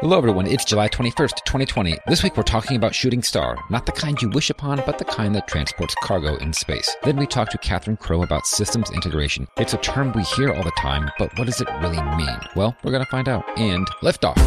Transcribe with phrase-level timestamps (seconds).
[0.00, 0.46] Hello, everyone.
[0.46, 1.98] It's July 21st, 2020.
[2.06, 5.04] This week we're talking about Shooting Star, not the kind you wish upon, but the
[5.04, 6.94] kind that transports cargo in space.
[7.02, 9.48] Then we talk to Kathryn Crowe about systems integration.
[9.56, 12.38] It's a term we hear all the time, but what does it really mean?
[12.54, 13.44] Well, we're going to find out.
[13.58, 14.38] And liftoff.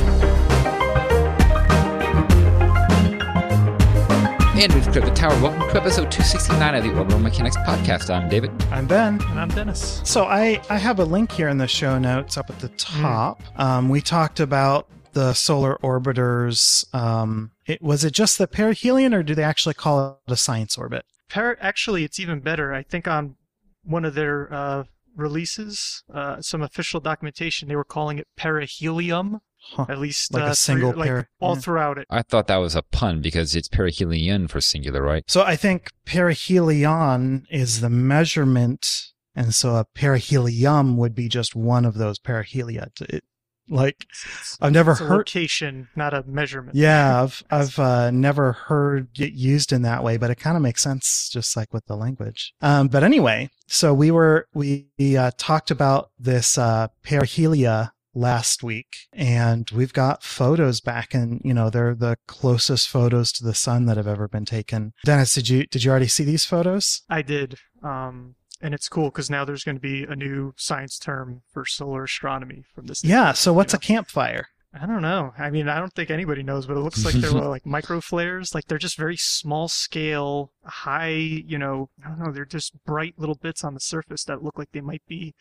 [4.55, 5.37] And we've cleared the tower.
[5.41, 8.09] Welcome to episode 269 of the Orbital Mechanics Podcast.
[8.09, 8.51] I'm David.
[8.71, 9.21] I'm Ben.
[9.23, 9.99] And I'm Dennis.
[10.05, 13.43] So I, I have a link here in the show notes up at the top.
[13.59, 16.93] Um, we talked about the solar orbiters.
[16.93, 20.77] Um, it, was it just the perihelion, or do they actually call it a science
[20.77, 21.05] orbit?
[21.29, 22.73] Par- actually, it's even better.
[22.73, 23.35] I think on
[23.83, 24.83] one of their uh,
[25.15, 29.41] releases, uh, some official documentation, they were calling it perihelium.
[29.73, 29.85] Huh.
[29.89, 31.61] At least Like a uh, single through- like all yeah.
[31.61, 32.07] throughout it.
[32.09, 35.23] I thought that was a pun because it's perihelion for singular, right?
[35.27, 41.85] So I think perihelion is the measurement, and so a perihelium would be just one
[41.85, 42.87] of those perihelia.
[43.01, 43.23] It,
[43.71, 45.09] like It's, I've never heard.
[45.09, 46.75] location, not a measurement.
[46.75, 50.63] Yeah, I've I've uh, never heard it used in that way, but it kind of
[50.63, 52.53] makes sense, just like with the language.
[52.61, 54.87] Um, but anyway, so we were we
[55.17, 61.53] uh, talked about this uh, perihelia last week, and we've got photos back, and you
[61.53, 64.93] know they're the closest photos to the sun that have ever been taken.
[65.05, 67.03] Dennis, did you did you already see these photos?
[67.09, 67.57] I did.
[67.83, 71.65] Um, and it's cool because now there's going to be a new science term for
[71.65, 73.03] solar astronomy from this.
[73.03, 73.33] Yeah.
[73.33, 74.47] So what's you a campfire?
[74.73, 75.33] I don't know.
[75.37, 78.55] I mean, I don't think anybody knows, but it looks like they're like micro flares.
[78.55, 82.31] Like they're just very small scale, high, you know, I don't know.
[82.31, 85.35] They're just bright little bits on the surface that look like they might be,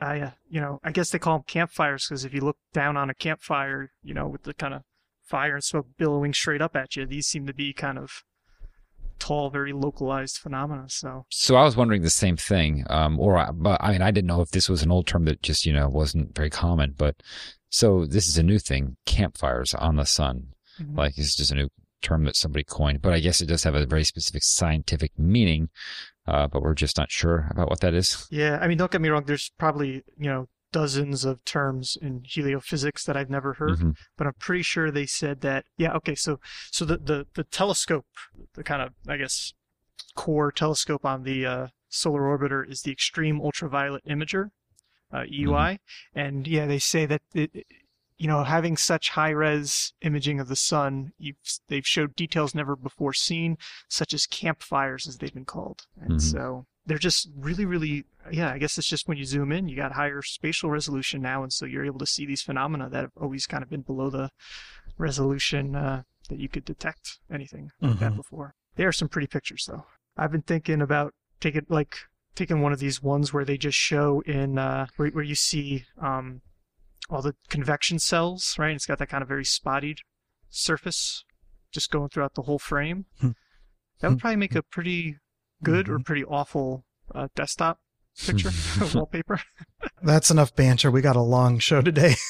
[0.00, 2.96] I, uh, you know, I guess they call them campfires because if you look down
[2.96, 4.82] on a campfire, you know, with the kind of
[5.24, 8.22] fire and smoke billowing straight up at you, these seem to be kind of
[9.18, 10.84] tall, very localized phenomena.
[10.88, 12.84] So So I was wondering the same thing.
[12.90, 15.24] Um, or, I- but I mean, I didn't know if this was an old term
[15.26, 17.22] that just, you know, wasn't very common, but
[17.70, 20.48] so this is a new thing, campfires on the sun.
[20.80, 20.96] Mhm.
[20.96, 21.68] Like it's just a new
[22.02, 25.68] term that somebody coined, but I guess it does have a very specific scientific meaning.
[26.26, 28.26] Uh, but we're just not sure about what that is.
[28.30, 29.24] Yeah, I mean, don't get me wrong.
[29.24, 33.96] There's probably you know dozens of terms in heliophysics that I've never heard, Mhm.
[34.16, 35.64] but I'm pretty sure they said that.
[35.78, 36.14] Yeah, okay.
[36.14, 36.38] So
[36.70, 38.06] so the the, the telescope,
[38.54, 39.54] the kind of I guess
[40.14, 44.50] core telescope on the uh, solar orbiter is the Extreme Ultraviolet Imager,
[45.12, 45.78] uh, EUI,
[46.14, 47.50] and yeah, they say that it,
[48.18, 51.36] you know having such high res imaging of the sun, you've,
[51.68, 53.56] they've showed details never before seen,
[53.88, 56.30] such as campfires as they've been called, and Mhm.
[56.32, 59.76] so they're just really really yeah i guess it's just when you zoom in you
[59.76, 63.10] got higher spatial resolution now and so you're able to see these phenomena that have
[63.20, 64.30] always kind of been below the
[64.98, 68.16] resolution uh, that you could detect anything like that Mhm.
[68.16, 68.54] before.
[68.76, 69.86] There are some pretty pictures though.
[70.16, 71.96] I've been thinking about taking like
[72.34, 75.84] taking one of these ones where they just show in uh, where, where you see
[76.00, 76.42] um,
[77.08, 78.74] all the convection cells right?
[78.74, 79.98] It's got that kind of very spotted
[80.48, 81.24] surface
[81.72, 83.06] just going throughout the whole frame.
[83.20, 83.30] Hmm.
[84.00, 85.16] that would probably make a pretty
[85.62, 86.04] good or Mhm.
[86.04, 86.84] pretty awful
[87.14, 87.80] uh, desktop
[88.24, 88.50] picture
[88.94, 89.40] wallpaper.
[90.02, 90.90] That's enough banter.
[90.90, 92.14] We got a long show today.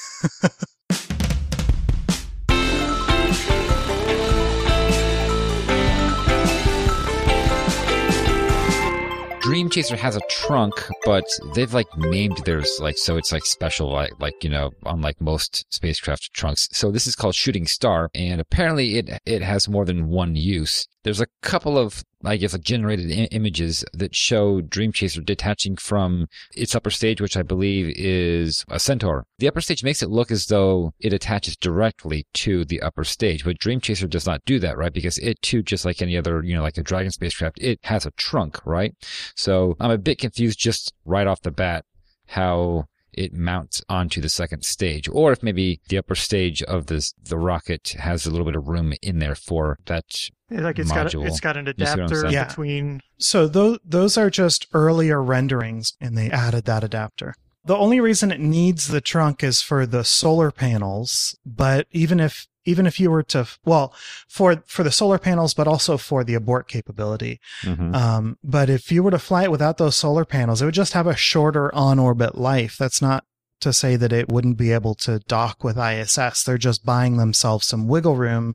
[9.41, 11.23] Dream Chaser has a trunk, but
[11.55, 15.73] they've like named theirs like so it's like special, like like you know, unlike most
[15.73, 16.67] spacecraft trunks.
[16.73, 20.89] So this is called Shooting Star, and apparently it it has more than one use.
[21.05, 25.77] There's a couple of I guess like generated I- images that show Dream Chaser detaching
[25.77, 29.27] from its upper stage, which I believe is a Centaur.
[29.39, 33.45] The upper stage makes it look as though it attaches directly to the upper stage,
[33.45, 34.93] but Dream Chaser does not do that, right?
[34.93, 38.07] Because it too, just like any other, you know, like a Dragon spacecraft, it has
[38.07, 38.95] a trunk, right?
[39.35, 41.85] So I'm a bit confused just right off the bat
[42.29, 47.11] how it mounts onto the second stage, or if maybe the upper stage of the
[47.23, 50.05] the rocket has a little bit of room in there for that.
[50.51, 52.33] Yeah, like it's got a, it's got an You see what I'm adapter saying?
[52.33, 52.47] Yeah.
[52.47, 53.01] between.
[53.19, 57.35] So those those are just earlier renderings, and they added that adapter.
[57.65, 61.37] The only reason it needs the trunk is for the solar panels.
[61.45, 63.95] But even if even if you were to well
[64.29, 67.41] for for the solar panels, but also for the abort capability.
[67.65, 70.93] Um, but if you were to fly it without those solar panels, it would just
[70.93, 72.77] have a shorter on orbit life.
[72.79, 73.25] That's not
[73.61, 76.45] to say that it wouldn't be able to dock with ISS.
[76.45, 78.55] They're just buying themselves some wiggle room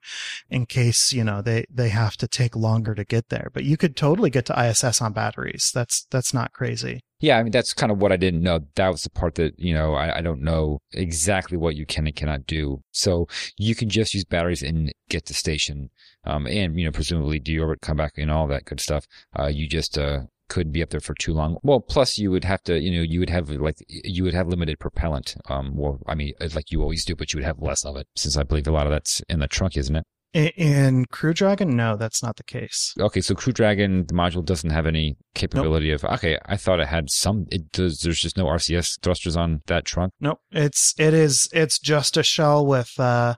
[0.50, 3.50] in case, you know, they, they have to take longer to get there.
[3.53, 5.71] But you could totally get to ISS on batteries.
[5.74, 7.01] That's, that's not crazy.
[7.21, 8.62] Yeah, I mean that's kind of what I didn't know.
[8.75, 12.07] That was the part that you know I, I don't know exactly what you can
[12.07, 12.81] and cannot do.
[12.92, 13.27] So
[13.57, 15.92] you can just use batteries and get to station,
[16.25, 19.06] um, and you know presumably deorbit, come back, and all that good stuff.
[19.38, 20.21] Uh, you just uh,
[20.51, 21.57] could be up there for too long.
[21.63, 24.50] Well, plus you would have to, you know, you would have like you would have
[24.50, 25.38] limited propellant.
[25.50, 28.07] Um, well, I mean, like you always do, but you would have less of it
[28.18, 30.06] since I believe a lot of that's in the trunk, isn't it?
[30.33, 32.94] In, Crew Dragon, no, that's not the case.
[32.98, 36.03] Okay, so Crew Dragon, the module doesn't have any capability of.
[36.03, 37.48] Okay, I thought it had some.
[37.50, 38.00] It does.
[38.00, 40.13] There's just no RCS thrusters on that trunk.
[40.19, 40.39] Nope.
[40.51, 43.36] It's it is it's just a shell with uh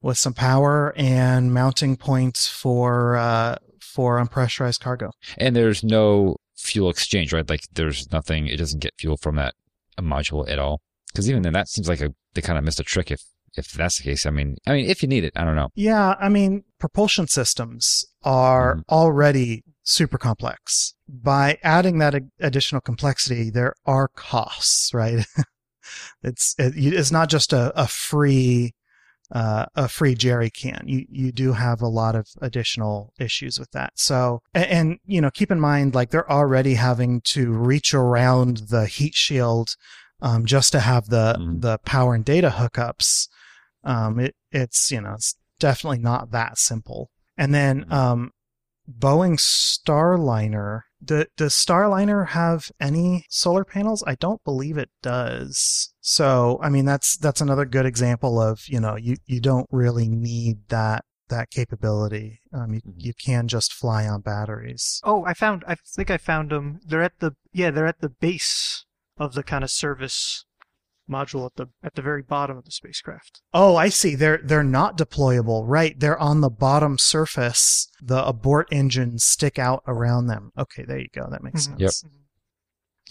[0.00, 3.56] with some power and mounting points for uh
[3.98, 5.10] for unpressurized cargo.
[5.38, 7.50] And there's no fuel exchange, right?
[7.50, 8.46] Like there's nothing.
[8.46, 9.54] It doesn't get fuel from that
[9.98, 10.80] module at all.
[11.08, 13.20] Because even then, that seems like a they kind of missed a trick if
[13.56, 14.24] if that's the case.
[14.24, 15.70] I mean, I mean, if you need it, I don't know.
[15.74, 18.82] Yeah, I mean, propulsion systems are Mhm.
[18.88, 20.94] already super complex.
[21.08, 25.26] By adding that additional complexity, there are costs, right?
[26.22, 28.74] it's it, it's not just a, a free
[29.32, 30.82] uh, a free jerry can.
[30.86, 33.92] You you do have a lot of additional issues with that.
[33.96, 38.62] So and, and you know keep in mind like they're already having to reach around
[38.68, 39.70] the heat shield
[40.20, 41.60] um, just to have the Mhm.
[41.60, 43.28] the power and data hookups.
[43.84, 47.10] Um, it it's you know it's definitely not that simple.
[47.36, 47.92] And then Mhm.
[47.92, 48.30] um,
[48.90, 50.80] Boeing Starliner.
[51.02, 54.02] Do, does Starliner have any solar panels?
[54.06, 55.92] I don't believe it does.
[56.00, 60.08] So, I mean, that's that's another good example of you know you you don't really
[60.08, 62.40] need that that capability.
[62.52, 62.94] Um, you Mhm.
[62.96, 65.00] you can just fly on batteries.
[65.04, 65.62] Oh, I found.
[65.68, 66.80] I think I found them.
[66.84, 67.70] They're at the yeah.
[67.70, 68.84] They're at the base
[69.18, 70.46] of the kind of service
[71.08, 73.40] module at the at the very bottom of the spacecraft.
[73.54, 74.14] Oh, I see.
[74.14, 75.64] They're they're not deployable.
[75.66, 75.98] Right.
[75.98, 77.88] They're on the bottom surface.
[78.00, 80.50] The abort engines stick out around them.
[80.58, 81.28] Okay, there you go.
[81.30, 81.80] That makes Mhm.
[81.80, 81.90] Yep.
[81.90, 82.12] sense.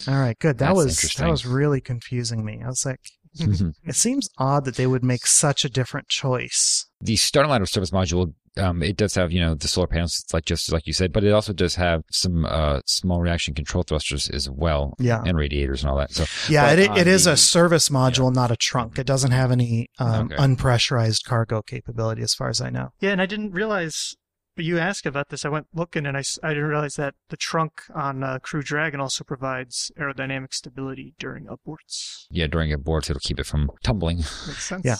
[0.06, 0.58] All right, good.
[0.58, 2.60] That That's was that was really confusing me.
[2.64, 3.00] I was like.
[3.40, 6.86] It seems odd that they would make such a different choice.
[7.00, 10.72] the Starliner service module, um, it does have, you know, the solar panels, like just
[10.72, 14.50] like you said, but it also does have some uh, small reaction control thrusters as
[14.50, 15.22] well, Yeah.
[15.24, 16.10] and radiators and all that.
[16.12, 18.98] So Yeah, But it, on it is the- a service module, not a trunk.
[18.98, 20.36] It doesn't have any um, Okay.
[20.36, 22.88] unpressurized cargo capability, as far as I know.
[22.98, 24.16] Yeah, and I didn't realize.
[24.58, 25.44] But you asked about this.
[25.44, 28.98] I went looking, and I, I didn't realize that the trunk on uh, Crew Dragon
[28.98, 32.26] also provides aerodynamic stability during aborts.
[32.28, 34.16] yeah, during aborts, it'll keep it from tumbling.
[34.16, 34.84] Makes sense.
[34.84, 34.96] Yeah.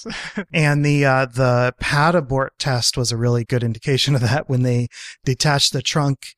[0.54, 4.48] And the uh, the pad abort test was a really good indication of that.
[4.48, 4.86] When they
[5.24, 6.28] detached the trunk,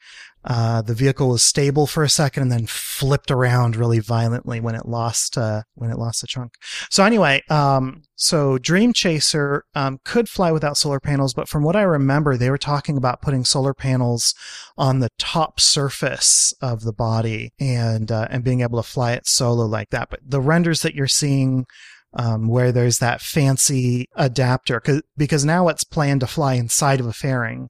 [0.45, 4.75] uh, the vehicle was stable for a second and then flipped around really violently when
[4.75, 6.55] it lost uh, when it lost the trunk.
[6.91, 11.77] So anyway, um, so Dream Chaser um, could fly without solar panels, but from what
[11.77, 14.35] I remember, they were talking about putting solar panels
[14.79, 19.27] on the top surface of the body and uh, and being able to fly it
[19.27, 20.09] solo like that.
[20.11, 21.67] But the renders that you're seeing
[22.15, 27.07] um, where there's that fancy adapter cause, because now it's planned to fly inside of
[27.07, 27.69] a fairing,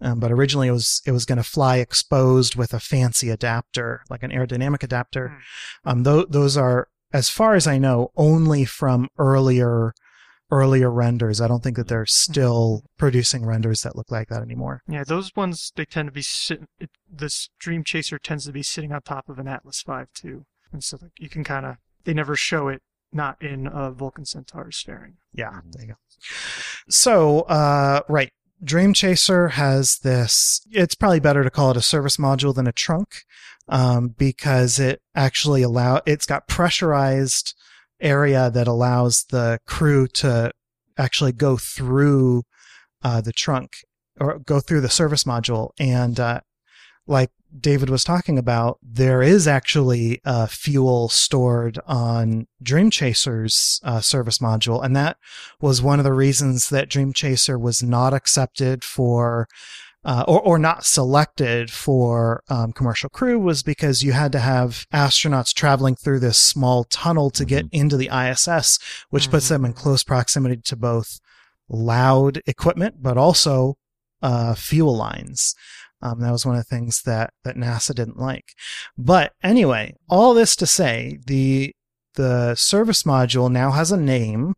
[0.00, 4.02] um, but originally it was it was going to fly exposed with a fancy adapter,
[4.08, 5.36] like an aerodynamic adapter.
[5.84, 9.92] Um, th- those are, as far as I know, only from earlier
[10.50, 11.40] earlier renders.
[11.40, 14.82] I don't think that they're still producing renders that look like that anymore.
[14.86, 16.24] Yeah, those ones they tend to be.
[17.10, 20.84] This Dream Chaser tends to be sitting on top of an Atlas Five too, and
[20.84, 24.80] so like you can kind of they never show it not in a Vulcan Centaur's
[24.80, 25.14] fairing.
[25.34, 25.94] Yeah, there you go.
[26.88, 28.30] So, uh, right.
[28.64, 32.72] Dream Chaser has this, it's probably better to call it a service module than a
[32.72, 33.24] trunk,
[33.68, 37.56] um, because it actually allow, it's got pressurized
[38.00, 40.52] area that allows the crew to
[40.96, 42.44] actually go through,
[43.02, 43.78] uh, the trunk
[44.20, 45.70] or go through the service module.
[45.80, 46.42] And, uh,
[47.06, 54.00] like David was talking about, there is actually uh, fuel stored on Dream Chaser's uh,
[54.00, 55.18] service module, and that
[55.60, 59.48] was one of the reasons that Dream Chaser was not accepted for.
[60.04, 64.84] Uh, or, or not selected for um, commercial crew was because you had to have
[64.92, 68.80] astronauts traveling through this small tunnel to get into the ISS,
[69.10, 71.20] which puts them in close proximity to both
[71.68, 73.76] loud equipment, but also
[74.22, 75.54] uh, fuel lines.
[76.02, 78.52] Um, that was one of the things that, that NASA didn't like.
[78.98, 81.74] But anyway, all this to say, the
[82.14, 84.54] the service module now has a name,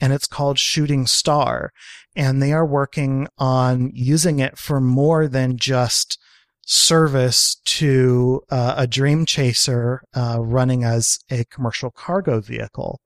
[0.00, 1.70] and it's called Shooting Star,
[2.16, 6.18] and they are working on using it for more than just
[6.66, 13.00] service to uh, a Dream Chaser uh, running as a commercial cargo vehicle,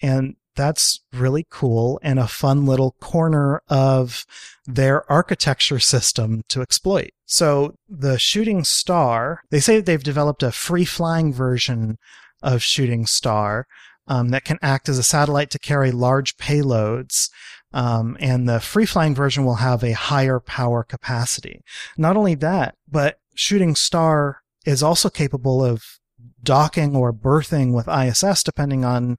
[0.00, 4.26] and that's really cool and a fun little corner of
[4.66, 7.10] their architecture system to exploit.
[7.26, 11.98] So the Shooting Star, they say that they've developed a free flying version
[12.42, 13.66] of Shooting Star
[14.06, 17.30] um, that can act as a satellite to carry large payloads.
[17.72, 21.62] Um, and the free flying version will have a higher power capacity.
[21.96, 25.82] Not only that, but Shooting Star is also capable of
[26.42, 29.16] docking or berthing with ISS, depending on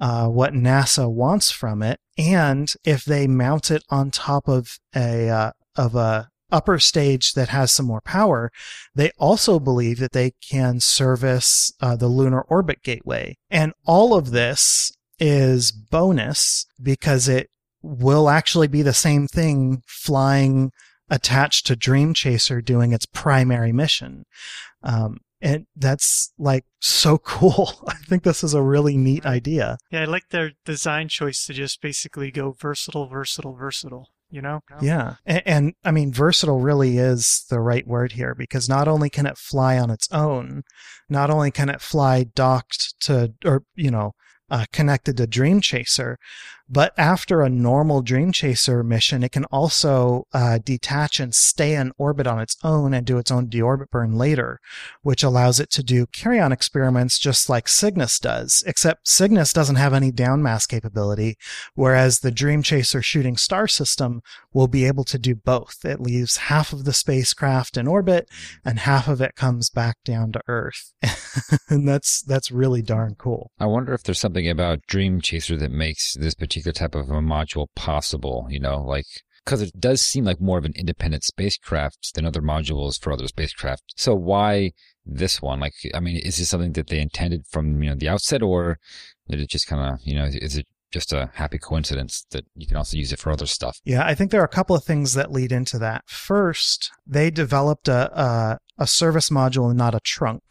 [0.00, 2.00] uh, what NASA wants from it.
[2.16, 7.48] And if they mount it on top of a uh, of a upper stage that
[7.48, 8.50] has some more power,
[8.94, 13.36] they also believe that they can service uh, the lunar orbit gateway.
[13.50, 17.50] And all of this is bonus because it
[17.82, 20.70] will actually be the same thing flying
[21.10, 24.24] attached to Dream Chaser doing its primary mission.
[24.82, 27.82] Um, and that's like so cool.
[27.86, 29.78] I think this is a really neat idea.
[29.90, 34.08] Yeah, I like their design choice to just basically go versatile, versatile, versatile.
[34.30, 34.60] You know?
[34.82, 35.14] Yeah.
[35.24, 39.24] And, and, I mean, versatile really is the right word here because not only can
[39.24, 40.64] it fly on its own,
[41.08, 44.12] not only can it fly docked to, or, you know,
[44.50, 46.18] uh, connected to Dream Chaser.
[46.70, 51.92] But after a normal Dream Chaser mission, it can also uh, detach and stay in
[51.96, 54.60] orbit on its own and do its own deorbit burn later,
[55.00, 59.94] which allows it to do carry-on experiments just like Cygnus does, except Cygnus doesn't have
[59.94, 61.36] any downmass capability,
[61.74, 64.20] whereas the Dream Chaser shooting star system
[64.52, 65.84] will be able to do both.
[65.84, 68.28] It leaves half of the spacecraft in orbit
[68.62, 70.92] and half of it comes back down to Earth.
[71.70, 73.52] and that's that's really darn cool.
[73.58, 77.10] I wonder if there's something about Dream Chaser that makes this particular particular type of
[77.10, 79.06] a module possible, you know, like
[79.44, 83.26] because it does seem like more of an independent spacecraft than other modules for other
[83.26, 83.82] spacecraft.
[83.96, 84.72] So why
[85.06, 85.60] this one?
[85.60, 88.78] Like, I mean, is this something that they intended from you know the outset, or
[89.28, 92.66] did it just kind of you know is it just a happy coincidence that you
[92.66, 93.78] can also use it for other stuff?
[93.84, 96.02] Yeah, I think there are a couple of things that lead into that.
[96.06, 100.42] First, they developed a a, a service module and not a trunk.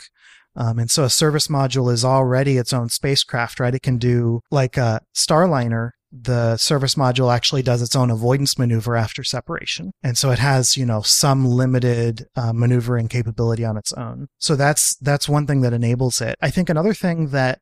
[0.55, 3.75] Um, and so a service module is already its own spacecraft, right?
[3.75, 8.95] It can do like a Starliner the service module actually does its own avoidance maneuver
[8.95, 9.91] after separation.
[10.01, 14.27] And so it has, you know, some limited uh, maneuvering capability on its own.
[14.37, 16.35] So that's, that's one thing that enables it.
[16.41, 17.59] I think another thing that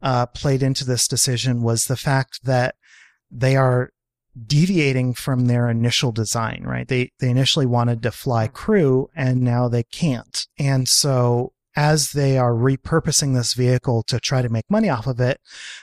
[0.00, 2.74] uh, played into this decision was the fact that
[3.30, 3.90] they are
[4.46, 6.88] deviating from their initial design, right?
[6.88, 10.46] They, they initially wanted to fly crew and now they can't.
[10.58, 15.20] And so as they are repurposing this vehicle to try to make money off of
[15.20, 15.40] it,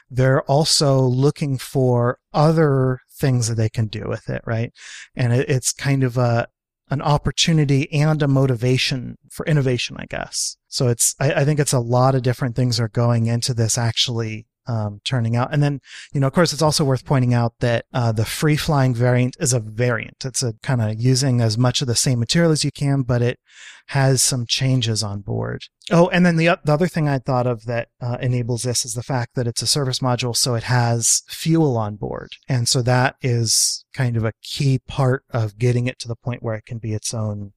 [0.09, 4.71] they're also looking for other things that they can do with it, right?
[5.15, 6.47] And it, it's kind of a
[6.91, 10.57] an opportunity and a motivation for innovation, I guess.
[10.67, 13.77] So it's I, I think it's a lot of different things are going into this
[13.77, 15.53] actually um, turning out.
[15.53, 15.79] And then,
[16.13, 19.35] you know, of course, it's also worth pointing out that uh, the free flying variant
[19.39, 20.25] is a variant.
[20.25, 23.21] It's a kind of using as much of the same material as you can, but
[23.21, 23.39] it
[23.87, 25.63] has some changes on board.
[25.91, 28.93] Oh, and then the, the other thing I thought of that uh, enables this is
[28.93, 32.29] the fact that it's a service module, so it has fuel on board.
[32.47, 36.43] And so that is kind of a key part of getting it to the point
[36.43, 37.53] where it can be its own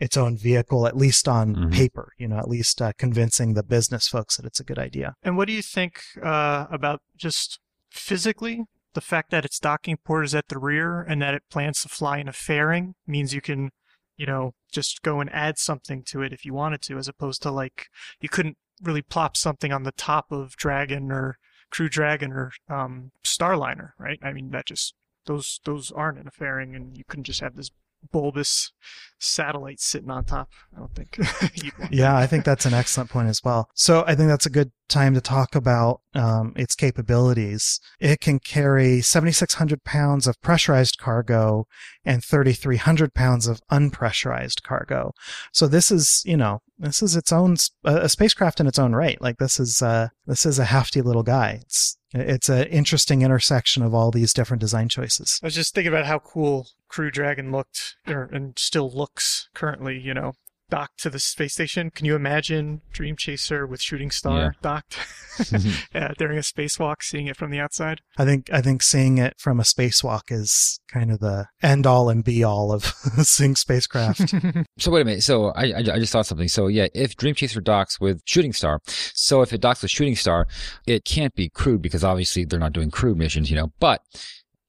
[0.00, 1.70] its own vehicle, at least on mm-hmm.
[1.70, 5.14] paper, you know, at least uh, convincing the business folks that it's a good idea.
[5.22, 8.64] And what do you think uh, about just physically?
[8.94, 11.88] The fact that its docking port is at the rear and that it plans to
[11.88, 13.70] fly in a fairing means you can,
[14.16, 17.42] you know, just go and add something to it if you wanted to, as opposed
[17.42, 17.86] to like
[18.20, 21.36] you couldn't really plop something on the top of Dragon or
[21.70, 24.18] Crew Dragon or um, Starliner, right?
[24.22, 24.94] I mean, that just
[25.26, 27.70] those those aren't in a fairing, and you couldn't just have this
[28.12, 28.72] bulbous
[29.18, 30.50] satellite sitting on top.
[30.74, 31.18] I don't think.
[31.90, 33.68] yeah, I think that's an excellent point as well.
[33.74, 37.80] So I think that's a good time to talk about um, its capabilities.
[37.98, 41.66] It can carry 7,600 pounds of pressurized cargo
[42.04, 45.12] and 3,300 pounds of unpressurized cargo.
[45.52, 49.20] So this is, you know, this is its own a spacecraft in its own right.
[49.20, 51.60] Like this is uh, this is a hefty little guy.
[51.62, 55.38] It's it's an interesting intersection of all these different design choices.
[55.42, 59.98] I was just thinking about how cool Crew Dragon looked, or, and still looks currently.
[59.98, 60.32] You know,
[60.70, 61.90] docked to the space station.
[61.90, 64.50] Can you imagine Dream Chaser with Shooting Star yeah.
[64.62, 64.96] docked
[65.94, 68.00] yeah, during a spacewalk, seeing it from the outside?
[68.16, 72.08] I think I think seeing it from a spacewalk is kind of the end all
[72.08, 72.84] and be all of
[73.22, 74.34] seeing spacecraft.
[74.78, 75.22] so wait a minute.
[75.22, 76.48] So I, I, I just thought something.
[76.48, 80.16] So yeah, if Dream Chaser docks with Shooting Star, so if it docks with Shooting
[80.16, 80.46] Star,
[80.86, 83.72] it can't be crewed because obviously they're not doing crew missions, you know.
[83.80, 84.02] But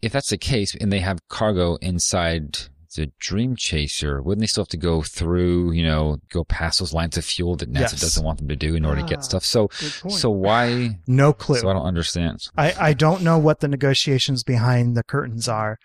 [0.02, 2.58] if that's the case and they have cargo inside
[2.96, 6.94] the Dream Chaser, wouldn't they still have to go through, you know, go past those
[6.94, 8.02] lines of fuel that NASA yes.
[8.02, 9.46] doesn't want them to do in order ah, to get ah, stuff?
[9.46, 11.00] So, so why?
[11.08, 11.60] No clue.
[11.60, 12.48] So I don't understand.
[12.58, 15.78] I, I don't know what the negotiations behind the curtains are,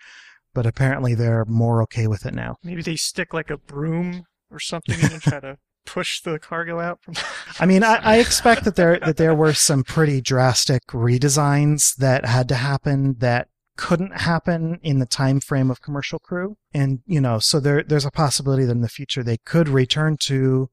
[0.53, 2.57] but apparently they're more okay with it now.
[2.63, 7.01] Maybe they stick like a broom or something and try to push the cargo out
[7.01, 7.15] from
[7.59, 12.25] I mean, I, I, expect that there that there were some pretty drastic redesigns that
[12.25, 17.21] had to happen that couldn't happen in the time frame of commercial crew and you
[17.21, 20.69] know so there there's a possibility that in the future they could return to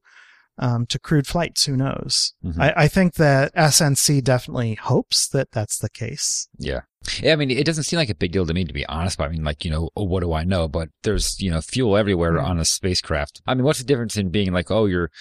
[0.57, 1.65] um, to crewed flights.
[1.65, 2.33] Who knows?
[2.41, 2.57] Mhm.
[2.61, 6.47] I, I think that SNC definitely hopes that that's the case.
[6.57, 6.83] Yeah.
[7.21, 9.17] Yeah, I mean, it doesn't seem like a big deal to me, to be honest.
[9.17, 10.69] But I mean, like, you know, oh, what do I know?
[10.69, 12.43] But there's, you know, fuel everywhere Mhm.
[12.45, 13.41] on a spacecraft.
[13.45, 15.11] I mean, what's the difference in being like, oh, you're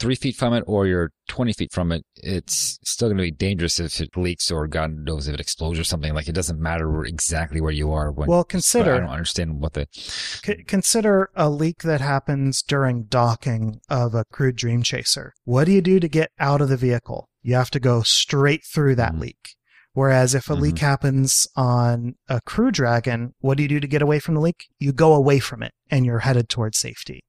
[0.00, 2.04] three feet from it or you're 20 feet from it?
[2.16, 5.78] It's still going to be dangerous if it leaks or God knows if it explodes
[5.78, 6.12] or something.
[6.14, 8.28] Like, it doesn't matter exactly where you are when.
[8.28, 8.94] Well, consider.
[8.94, 9.86] I don't understand what the.
[9.92, 15.34] c- consider a leak that happens during docking of a crewed Dream Chaser.
[15.44, 17.28] What do you do to get out of the vehicle?
[17.42, 19.20] You have to go straight through that Mhm.
[19.20, 19.56] leak.
[19.92, 24.02] Whereas if a leak happens on a Crew Dragon, what do you do to get
[24.02, 24.66] away from the leak?
[24.78, 27.24] You go away from it and you're headed towards safety.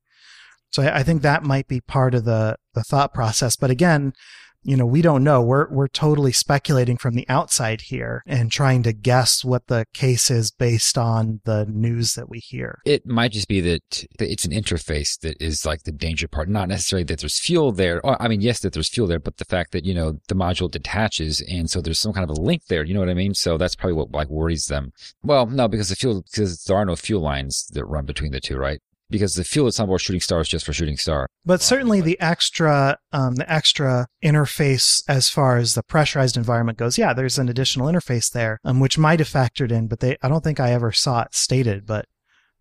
[0.72, 3.56] So I, I think that might be part of the, the thought process.
[3.56, 4.14] But again,
[4.64, 5.42] you know, we don't know.
[5.42, 10.30] We're, we're totally speculating from the outside here and trying to guess what the case
[10.30, 12.80] is based on the news that we hear.
[12.86, 16.68] It might just be that it's an interface that is like the danger part, not
[16.68, 18.06] necessarily that there's fuel there.
[18.06, 20.70] I mean, yes, that there's fuel there, but the fact that, you know, the module
[20.70, 22.84] detaches and so there's some kind of a link there.
[22.84, 23.34] You know what I mean?
[23.34, 24.94] So that's probably what like worries them.
[25.24, 28.40] Well, no, because the fuel, because there are no fuel lines that run between the
[28.40, 28.80] two, right?
[29.12, 31.28] Because the fuel that's on board Shooting Star is just for Shooting Star.
[31.46, 36.98] But certainly the extra, um, the extra interface as far as the pressurized environment goes,
[36.98, 40.30] yeah, there's an additional interface there, um, which might have factored in, but they, I
[40.30, 42.06] don't think I ever saw it stated, but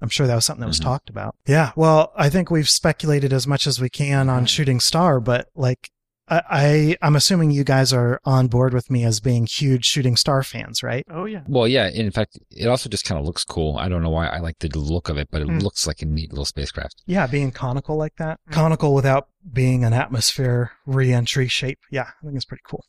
[0.03, 0.85] I'm sure that was something that was Mhm.
[0.85, 1.37] talked about.
[1.47, 1.73] Yeah.
[1.77, 5.91] Well, I think we've speculated as much as we can on Shooting Star, but like,
[6.31, 10.17] I, I I'm assuming you guys are on board with me as being huge Shooting
[10.17, 11.05] Star fans, right?
[11.11, 11.43] Oh yeah.
[11.49, 11.89] Well, yeah.
[11.89, 13.77] In fact, it also just kind of looks cool.
[13.77, 15.59] I don't know why I like the look of it, but it Hmm.
[15.59, 17.03] looks like a neat little spacecraft.
[17.07, 18.39] Yeah, being conical like that.
[18.49, 18.53] Mm.
[18.53, 21.79] Conical without being an atmosphere re-entry shape.
[21.91, 22.85] Yeah, I think it's pretty cool.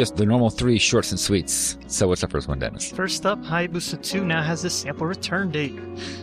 [0.00, 1.76] Just the normal three shorts and sweets.
[1.86, 2.90] So what's our first one, Dennis?
[2.90, 5.76] First up, Hayabusa 2 now has a sample return date.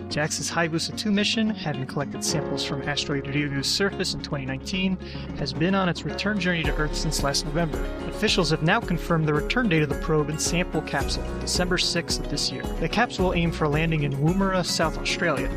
[0.10, 4.98] JAXA's Hayabusa 2 mission, having collected samples from asteroid Ryugu's surface in 2019,
[5.38, 7.78] has been on its return journey to Earth since last November.
[8.08, 12.20] Officials have now confirmed the return date of the probe and sample capsule, December 6th
[12.20, 12.64] of this year.
[12.80, 15.52] The capsule will aim for landing in Woomera, South Australia.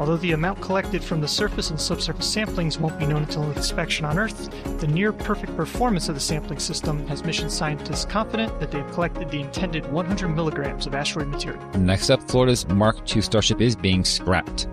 [0.00, 4.06] Although the amount collected from the surface and subsurface samplings won't be known until inspection
[4.06, 4.48] on Earth,
[4.80, 8.92] the near perfect performance of the sampling system has mission scientists confident that they have
[8.92, 11.62] collected the intended 100 milligrams of asteroid material.
[11.78, 14.66] Next up, Florida's Mark II Starship is being scrapped.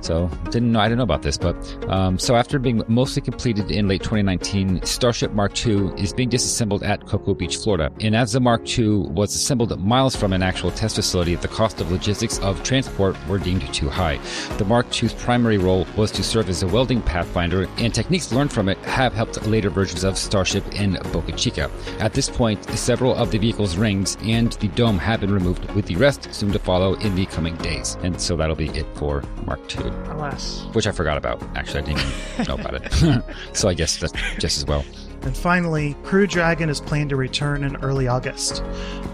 [0.00, 1.56] So didn't know I didn't know about this, but
[1.90, 6.82] um, so after being mostly completed in late 2019, Starship Mark II is being disassembled
[6.84, 7.90] at Cocoa Beach, Florida.
[8.00, 11.80] And as the Mark II was assembled miles from an actual test facility, the cost
[11.80, 14.18] of logistics of transport were deemed too high.
[14.58, 18.52] The Mark II's primary role was to serve as a welding pathfinder, and techniques learned
[18.52, 21.70] from it have helped later versions of Starship and Boca Chica.
[21.98, 25.86] At this point, several of the vehicle's rings and the dome have been removed, with
[25.86, 27.96] the rest soon to follow in the coming days.
[28.02, 30.66] And so that'll be it for Mark II, Alas.
[30.72, 31.42] which I forgot about.
[31.54, 33.22] Actually, I didn't even know about it.
[33.52, 34.84] so I guess that's just as well.
[35.22, 38.62] And finally, Crew Dragon is planned to return in early August.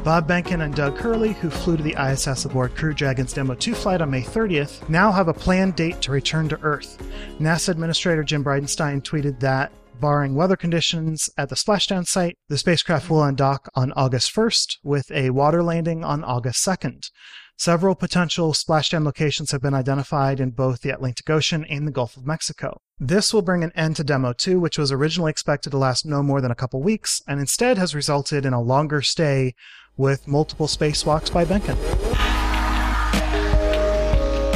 [0.05, 3.75] Bob Behnken and Doug Hurley, who flew to the ISS aboard Crew Dragon's Demo 2
[3.75, 7.03] flight on May 30th, now have a planned date to return to Earth.
[7.41, 13.09] NASA Administrator Jim Bridenstine tweeted that, barring weather conditions at the splashdown site, the spacecraft
[13.09, 17.11] will undock on August 1st, with a water landing on August 2nd.
[17.59, 22.17] Several potential splashdown locations have been identified in both the Atlantic Ocean and the Gulf
[22.17, 22.81] of Mexico.
[22.99, 26.23] This will bring an end to Demo 2, which was originally expected to last no
[26.23, 29.55] more than a couple weeks, and instead has resulted in a longer stay
[29.97, 32.32] with multiple spacewalks by Behnken.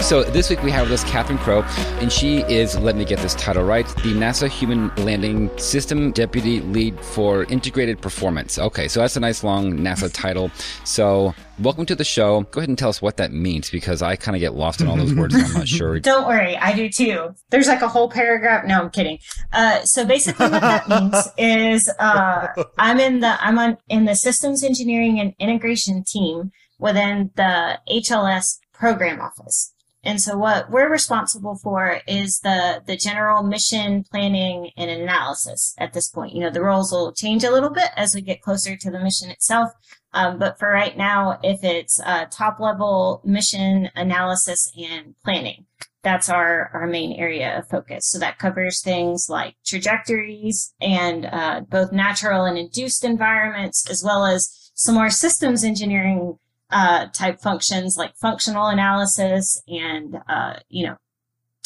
[0.07, 1.63] So this week we have with us Kathryn Crowe,
[2.01, 6.61] and she is, let me get this title right, the NASA Human Landing System Deputy
[6.61, 8.57] Lead for Integrated Performance.
[8.57, 10.53] Okay, so that's a nice long NASA title.
[10.85, 12.43] So welcome to the show.
[12.53, 14.87] Go ahead and tell us what that means, because I kind of get lost in
[14.87, 15.99] all those words and I'm not sure.
[15.99, 17.35] Don't worry, I do too.
[17.51, 18.65] There's like a whole paragraph.
[18.65, 19.19] No, I'm kidding.
[19.53, 22.47] Uh, so basically, what that means is uh,
[22.79, 28.59] I'm in the I'm on in the systems engineering and integration team within the HLS
[28.73, 29.73] program office.
[30.07, 35.95] And so what we're responsible for is the the general mission planning and analysis at
[35.95, 36.33] this point.
[36.33, 39.01] You know, the roles will change a little bit as we get closer to the
[39.01, 39.71] mission itself.
[40.13, 45.67] Um, but for right now, if it's uh, top level mission analysis and planning,
[46.05, 48.09] that's our, our main area of focus.
[48.09, 54.25] So that covers things like trajectories and uh, both natural and induced environments, as well
[54.25, 56.39] as some more systems engineering
[56.71, 60.97] uh, type functions like functional analysis and uh, you know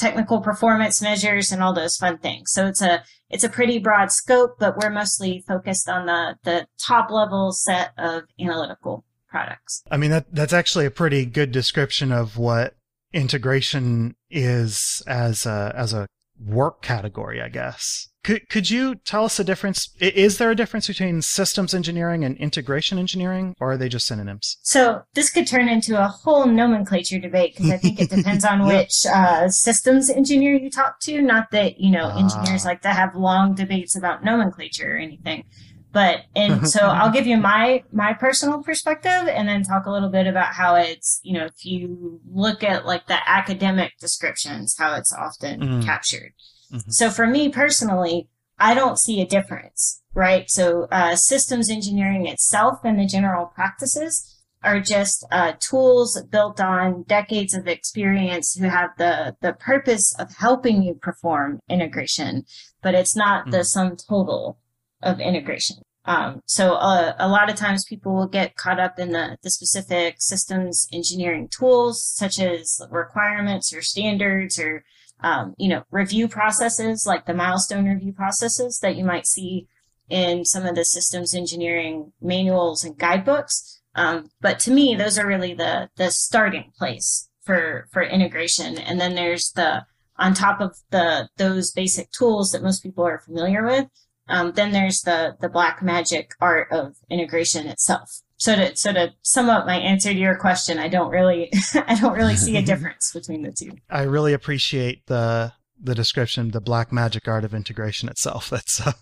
[0.01, 2.51] technical performance measures and all those fun things.
[2.53, 6.67] So it's a it's a pretty broad scope, but we're mostly focused on the the
[6.79, 9.83] top level set of analytical products.
[9.91, 12.77] I mean, that that's actually a pretty good description of what
[13.13, 16.07] integration is as a as a
[16.39, 18.09] work category, I guess.
[18.23, 19.95] Could could you tell us the difference?
[19.99, 24.59] Is there a difference between systems engineering and integration engineering, or are they just synonyms?
[24.63, 28.67] So this could turn into a whole nomenclature debate because I think it depends on
[28.67, 31.23] which uh, systems engineer you talk to.
[31.23, 32.69] Not that you know engineers ah.
[32.69, 35.45] like to have long debates about nomenclature or anything.
[35.93, 40.11] But and so I'll give you my my personal perspective and then talk a little
[40.11, 44.95] bit about how it's, you know, if you look at like the academic descriptions, how
[44.95, 45.85] it's often mm.
[45.85, 46.33] captured.
[46.73, 46.91] Mm-hmm.
[46.91, 48.29] So for me personally,
[48.59, 50.49] I don't see a difference, right?
[50.51, 57.05] So uh, systems engineering itself and the general practices are just uh, tools built on
[57.05, 62.45] decades of experience who have the the purpose of helping you perform integration,
[62.83, 63.53] but it's not mm.
[63.53, 64.59] the sum total
[65.03, 65.77] of integration.
[66.05, 69.51] Um, so uh, a lot of times people will get caught up in the, the
[69.51, 74.85] specific systems engineering tools, such as requirements or standards or,
[75.23, 79.67] um, you know, review processes like the milestone review processes that you might see
[80.09, 83.81] in some of the systems engineering manuals and guidebooks.
[83.95, 88.79] Um, but to me, those are really the, the starting place for, for integration.
[88.79, 89.85] And then there's the,
[90.17, 93.87] on top of the, those basic tools that most people are familiar with,
[94.31, 98.23] um, then there's the the black magic art of integration itself.
[98.41, 101.95] So to so to sum up my answer to your question, I don't really I
[101.95, 103.73] don't really see a difference between the two.
[103.91, 108.49] I really appreciate the the description, the black magic art of integration itself.
[108.51, 108.93] That's uh,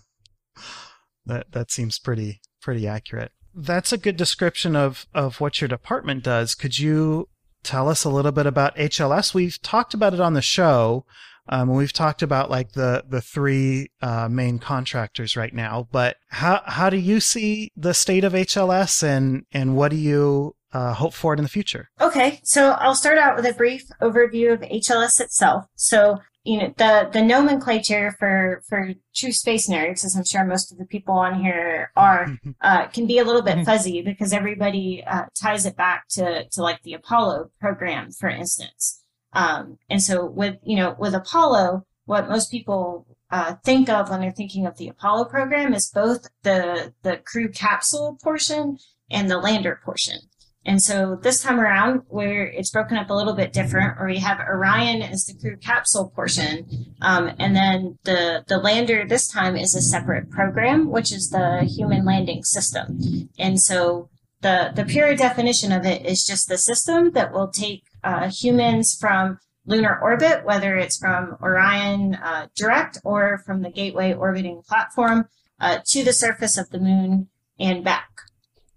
[1.25, 3.31] that that seems pretty pretty accurate.
[3.55, 6.53] That's a good description of of what your department does.
[6.53, 7.29] Could you
[7.63, 9.33] tell us a little bit about HLS?
[9.33, 11.05] We've talked about it on the show,
[11.49, 16.61] um, we've talked about like the the three uh, main contractors right now, but how
[16.65, 21.13] how do you see the state of HLS and and what do you uh, hope
[21.13, 21.89] for it in the future?
[21.99, 25.65] Okay, so I'll start out with a brief overview of HLS itself.
[25.75, 30.71] So you know the the nomenclature for for true space nerds, as I'm sure most
[30.71, 32.27] of the people on here are,
[32.61, 36.61] uh, can be a little bit fuzzy because everybody uh, ties it back to to
[36.61, 38.98] like the Apollo program, for instance.
[39.33, 44.21] Um, and so with, you know, with Apollo, what most people uh, think of when
[44.21, 48.77] they're thinking of the Apollo program is both the, the crew capsule portion
[49.11, 50.19] and the lander portion.
[50.65, 54.19] And so this time around, where it's broken up a little bit different, where we
[54.19, 56.67] have Orion as the crew capsule portion,
[57.01, 61.63] um, and then the the lander this time is a separate program, which is the
[61.63, 62.99] human landing system.
[63.39, 64.09] And so
[64.41, 68.97] the the pure definition of it is just the system that will take uh, humans
[68.99, 75.27] from lunar orbit, whether it's from Orion uh, direct or from the Gateway orbiting platform,
[75.59, 77.27] uh, to the surface of the moon
[77.59, 78.09] and back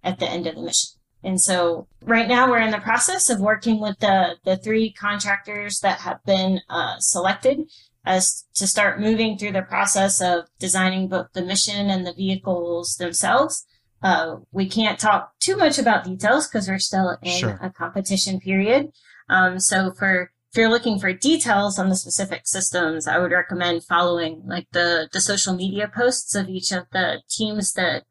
[0.02, 0.90] at the end of the mission.
[1.24, 5.80] And so right now we're in the process of working with the, the three contractors
[5.80, 7.70] that have been uh, selected
[8.04, 12.96] as to start moving through the process of designing both the mission and the vehicles
[12.96, 13.64] themselves.
[14.02, 17.60] Uh, we can't talk too much about details because we're still in sure.
[17.62, 18.90] a competition period.
[19.32, 23.84] Um, so for if you're looking for details on the specific systems, I would recommend
[23.84, 28.04] following like the the social media posts of each of the teams that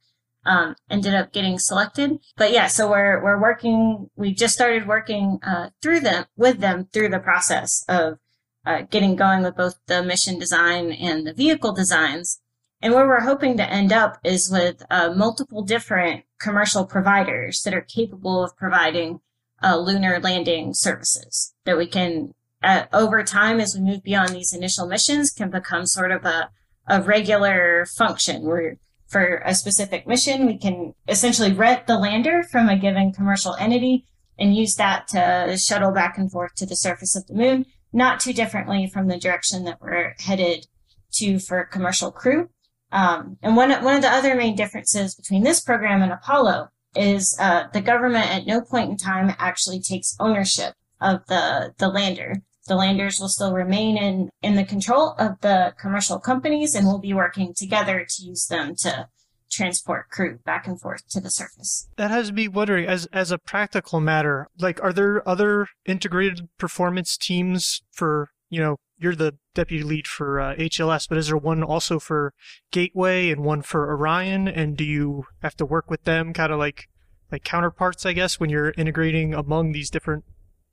[0.44, 2.18] um, ended up getting selected.
[2.36, 4.10] But yeah, so we're we're working.
[4.16, 8.18] We just started working uh, through them with them through the process of
[8.66, 12.42] uh, getting going with both the mission design and the vehicle designs.
[12.84, 17.76] And where we're hoping to end up is with uh, multiple different commercial providers that
[17.76, 19.20] are capable of providing
[19.64, 24.54] uh, lunar landing services that we can, uh, over time, as we move beyond these
[24.54, 26.50] initial missions, can become sort of a,
[26.88, 28.78] a regular function where
[29.12, 34.06] for a specific mission, we can essentially rent the lander from a given commercial entity
[34.40, 38.22] and use that to shuttle back and forth to the surface of the moon, not
[38.22, 40.66] too differently from the direction that we're headed
[41.12, 42.50] to for commercial crew.
[42.94, 47.38] Um, and one, one of the other main differences between this program and Apollo is
[47.40, 52.42] uh, the government at no point in time actually takes ownership of the the lander.
[52.68, 57.00] The landers will still remain in in the control of the commercial companies, and we'll
[57.00, 59.08] be working together to use them to
[59.52, 61.90] transport crew back and forth to the surface.
[61.98, 67.18] That has me wondering, as as a practical matter, like are there other integrated performance
[67.18, 71.64] teams for you know you're the deputy lead for uh, HLS, but is there one
[71.64, 72.34] also for
[72.72, 74.48] Gateway and one for Orion?
[74.48, 76.88] And do you have to work with them, kind of like
[77.32, 80.26] like counterparts, I guess, when you're integrating among these different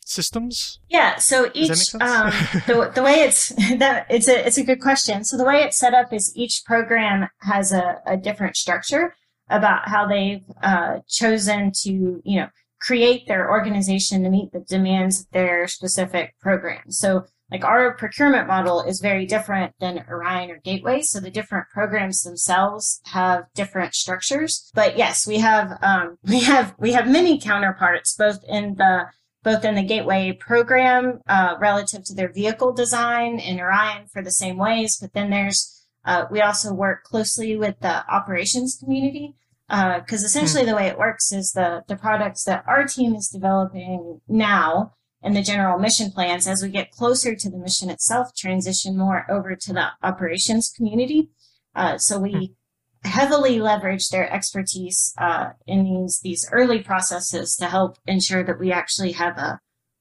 [0.04, 0.80] systems?
[0.88, 1.16] Yeah.
[1.16, 2.30] So each um,
[2.66, 5.24] the the way it's that it's a it's a good question.
[5.24, 9.14] So the way it's set up is each program has a, a different structure
[9.48, 12.48] about how they've uh, chosen to you know
[12.80, 16.90] create their organization to meet the demands of their specific program.
[16.90, 21.00] So like our procurement model is very different than Orion or Gateway.
[21.00, 24.70] So the different programs themselves have different structures.
[24.74, 29.06] But yes, we have um, we have we have many counterparts both in the
[29.44, 34.30] both in the Gateway program uh, relative to their vehicle design in Orion for the
[34.30, 34.98] same ways.
[35.00, 39.34] But then there's uh, we also work closely with the operations community
[39.68, 40.66] because uh, essentially mm.
[40.66, 45.36] the way it works is the the products that our team is developing now and
[45.36, 49.54] the general mission plans as we get closer to the mission itself transition more over
[49.56, 51.30] to the operations community
[51.74, 53.08] uh, so we hmm.
[53.08, 58.72] heavily leverage their expertise uh, in these these early processes to help ensure that we
[58.72, 59.60] actually have a,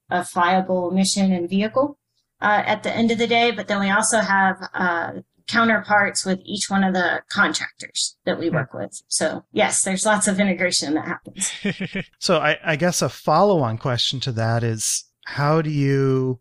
[0.09, 1.97] a viable mission and vehicle
[2.41, 5.11] uh, at the end of the day but then we also have uh,
[5.47, 9.01] counterparts with each one of the contractors that we work with.
[9.07, 12.05] So yes, there's lots of integration that happens.
[12.19, 16.39] so I, I guess a follow on question to that is how do you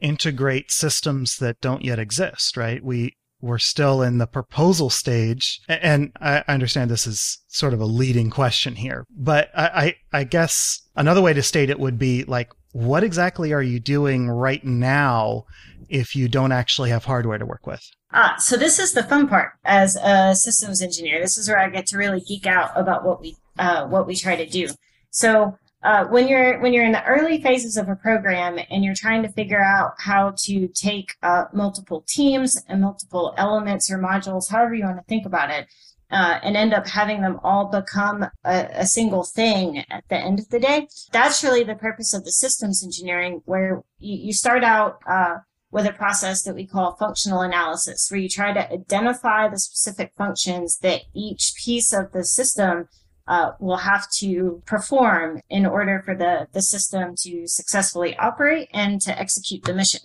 [0.00, 2.84] integrate systems that don't yet exist, right?
[2.84, 5.60] We, we're still in the proposal stage.
[5.68, 10.24] And I understand this is sort of a leading question here, but I, I, I
[10.24, 14.64] guess another way to state it would be like, what exactly are you doing right
[14.64, 15.44] now
[15.88, 17.82] if you don't actually have hardware to work with?
[18.12, 21.20] Ah, so this is the fun part as a systems engineer.
[21.20, 24.14] This is where I get to really geek out about what we uh, what we
[24.14, 24.68] try to do.
[25.10, 28.94] So uh, when you're when you're in the early phases of a program and you're
[28.94, 34.50] trying to figure out how to take uh, multiple teams and multiple elements or modules,
[34.50, 35.68] however you want to think about it,
[36.10, 40.40] uh, and end up having them all become a, a, single thing at the end
[40.40, 40.88] of the day.
[41.12, 45.38] That's really the purpose of the systems engineering, where you, you start out uh,
[45.70, 50.12] with a process that we call functional analysis, where you try to identify the specific
[50.16, 52.88] functions that each piece of the system
[53.28, 59.00] uh, will have to perform in order for the, the system to successfully operate and
[59.02, 60.00] to execute the mission.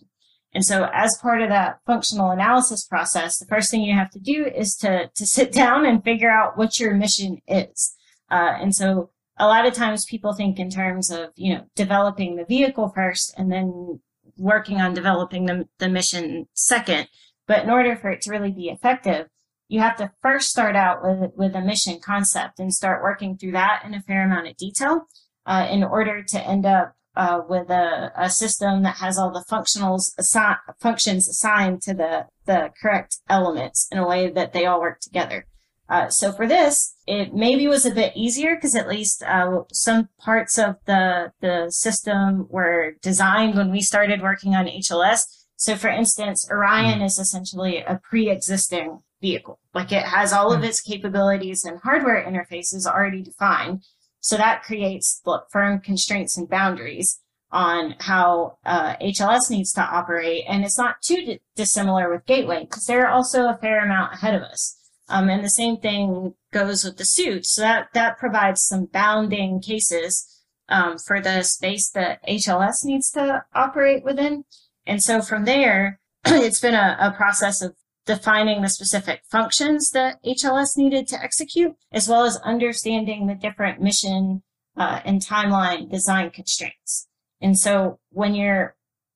[0.53, 4.19] And so as part of that functional analysis process, the first thing you have to
[4.19, 7.95] do is to, to sit down and figure out what your mission is.
[8.29, 12.35] Uh, and so a lot of times people think in terms of, you know, developing
[12.35, 14.01] the vehicle first and then
[14.37, 17.07] working on developing the, the mission second.
[17.47, 19.27] But in order for it to really be effective,
[19.73, 23.53] you have to first start out with, with a mission concept and start working through
[23.53, 25.07] that in a fair amount of detail
[25.47, 29.43] uh, in order to end up uh, with a, a, system that has all the
[29.49, 34.79] functionals assi- functions assigned to the, the correct elements in a way that they all
[34.79, 35.47] work together.
[35.89, 40.07] Uh, so for this, it maybe was a bit easier because at least uh, some
[40.19, 45.25] parts of the the system were designed when we started working on HLS.
[45.55, 47.05] So for instance, Orion mm.
[47.05, 49.57] is essentially a pre-existing vehicle.
[49.73, 53.83] Like it has all of its capabilities and hardware interfaces already defined.
[54.19, 57.19] So that creates firm constraints and boundaries
[57.51, 60.43] on how uh, HLS needs to operate.
[60.47, 64.41] And it's not too dissimilar with Gateway because they're also a fair amount ahead of
[64.41, 64.77] us.
[65.09, 67.45] Um, and the same thing goes with the suit.
[67.45, 73.45] So that, that provides some bounding cases um, for the space that HLS needs to
[73.53, 74.43] operate within.
[74.85, 80.23] And so from there, it's been a, a process of defining the specific functions that
[80.23, 84.43] HLS needed to execute, as well as understanding the different mission
[84.75, 87.07] uh, and timeline design constraints.
[87.41, 88.75] And so when you're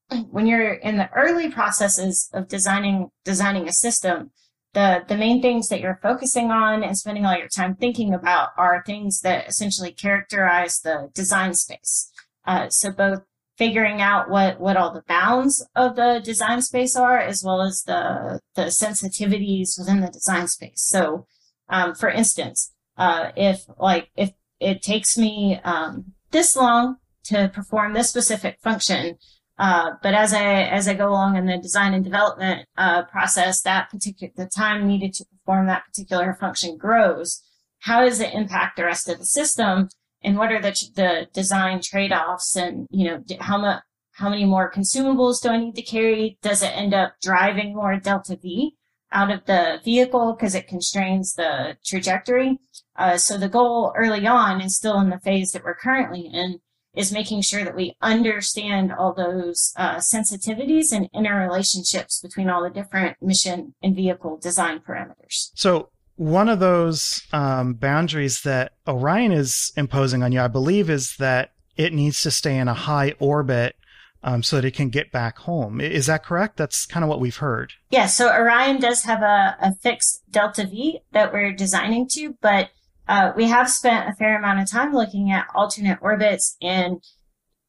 [0.32, 4.32] when you're in the early processes of designing designing a system,
[4.74, 8.50] the the main things that you're focusing on and spending all your time thinking about
[8.58, 12.12] are things that essentially characterize the design space.
[12.46, 13.24] Uh, so both
[13.58, 17.84] figuring out what what all the bounds of the design space are, as well as
[17.84, 20.82] the the sensitivities within the design space.
[20.82, 21.28] So,
[21.70, 27.94] um, for instance, uh, if like if it takes me um, this long to perform
[27.94, 29.18] this specific function,
[29.58, 33.62] uh, but as I as I go along in the design and development uh, process,
[33.64, 37.44] that particular the time needed to perform that particular function grows.
[37.82, 39.90] How does it impact the rest of the system?
[40.28, 42.58] And what are the the design trade offs?
[42.58, 46.38] And you know how much how many more consumables do I need to carry?
[46.42, 48.76] Does it end up driving more delta V
[49.14, 52.60] out of the vehicle because it constrains the trajectory?
[52.98, 56.60] Uh, so the goal early on and still in the phase that we're currently in
[56.94, 62.70] is making sure that we understand all those uh, sensitivities and interrelationships between all the
[62.70, 65.52] different mission and vehicle design parameters.
[65.56, 71.16] So one of those um, boundaries that Orion is imposing on you, I believe, is
[71.18, 73.76] that it needs to stay in a high orbit
[74.24, 75.80] um, so that it can get back home.
[75.80, 76.58] Is that correct?
[76.58, 77.74] That's kind of what we've heard.
[77.92, 78.08] Yeah.
[78.08, 82.72] So Orion does have a, a fixed delta V that we're designing to, but
[83.08, 87.02] uh, we have spent a fair amount of time looking at alternate orbits and,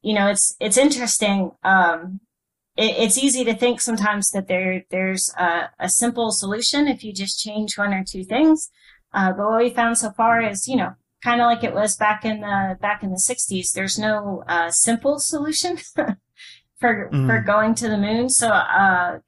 [0.00, 1.52] you know, it's, it's interesting.
[1.62, 2.20] Um,
[2.79, 7.12] it, it's easy to think sometimes that there, there's a, a, simple solution if you
[7.12, 8.71] just change one or two things.
[9.12, 11.97] Uh, but what we found so far is, you know, kind of like it was
[11.97, 15.77] back in the, back in the sixties, there's no, uh, simple solution
[16.79, 17.27] for, mm.
[17.27, 18.29] for going to the moon.
[18.29, 19.19] So, uh,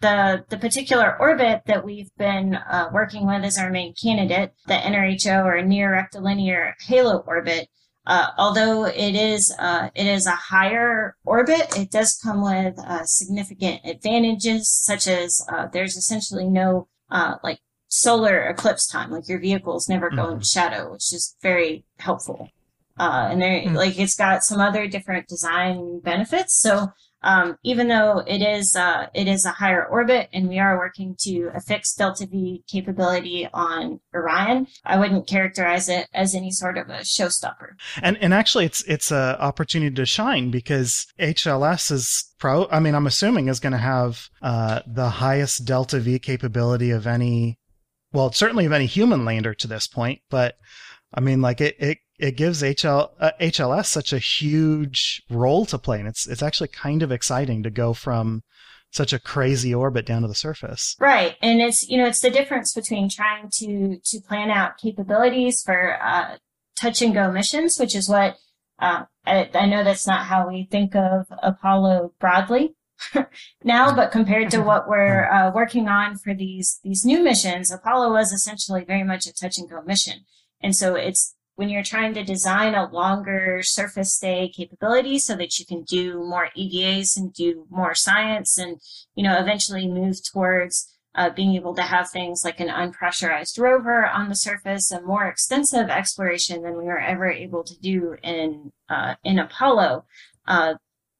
[0.00, 4.74] the the particular orbit that we've been uh, working with as our main candidate, the
[4.74, 7.68] NRHO or near rectilinear halo orbit.
[8.06, 13.04] Uh, although it is uh, it is a higher orbit, it does come with uh,
[13.04, 19.40] significant advantages, such as uh, there's essentially no uh, like solar eclipse time, like your
[19.40, 20.34] vehicles never go mm-hmm.
[20.34, 22.48] into shadow, which is very helpful.
[22.96, 23.74] and there, mm-hmm.
[23.74, 26.54] like it's got some other different design benefits.
[26.54, 26.92] So
[27.26, 31.16] um, even though it is uh, it is a higher orbit and we are working
[31.22, 36.88] to affix delta V capability on Orion, I wouldn't characterize it as any sort of
[36.88, 37.70] a showstopper.
[38.00, 42.68] And and actually, it's it's a opportunity to shine because HLS is pro.
[42.70, 47.08] I mean, I'm assuming is going to have uh, the highest delta V capability of
[47.08, 47.58] any,
[48.12, 50.56] well, certainly of any human lander to this point, but.
[51.14, 55.78] I mean, like it, it it gives HL, uh, HLS such a huge role to
[55.78, 58.42] play, and it's it's actually kind of exciting to go from
[58.90, 60.96] such a crazy orbit down to the surface.
[60.98, 65.62] Right, and it's you know it's the difference between trying to to plan out capabilities
[65.62, 66.38] for uh,
[66.80, 68.36] touch and go missions, which is what
[68.78, 72.74] uh, I, I know that's not how we think of Apollo broadly.
[73.62, 78.12] now, but compared to what we're uh, working on for these these new missions, Apollo
[78.12, 80.24] was essentially very much a touch and go mission,
[80.62, 85.58] and so it's when you're trying to design a longer surface stay capability so that
[85.58, 88.78] you can do more EVAs and do more science and,
[89.14, 94.06] you know, eventually move towards uh, being able to have things like an unpressurized rover
[94.06, 98.70] on the surface and more extensive exploration than we were ever able to do in,
[98.90, 100.04] uh, in Apollo.
[100.46, 100.74] Uh,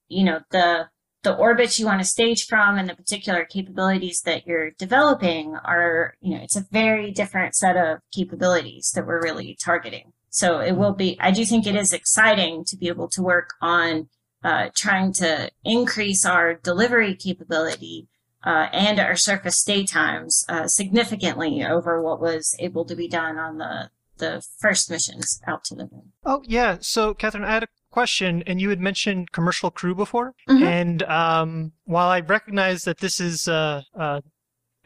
[0.09, 0.89] you know, the,
[1.23, 6.15] the orbits you want to stage from and the particular capabilities that you're developing are,
[6.21, 10.13] you know, it's a very different set of capabilities that we're really targeting.
[10.31, 13.55] So it will be, I do think it is exciting to be able to work
[13.61, 14.09] on
[14.45, 18.09] uh, trying to increase our delivery capability
[18.45, 23.39] uh, and our surface stay times uh, significantly over what was able to be done
[23.39, 26.13] on the the first missions out to the moon.
[26.25, 30.33] Oh yeah, so Kathryn, I had a question, and you had mentioned commercial crew before,
[30.49, 30.63] mm-hmm.
[30.63, 33.83] and um, while I recognize that this is uh,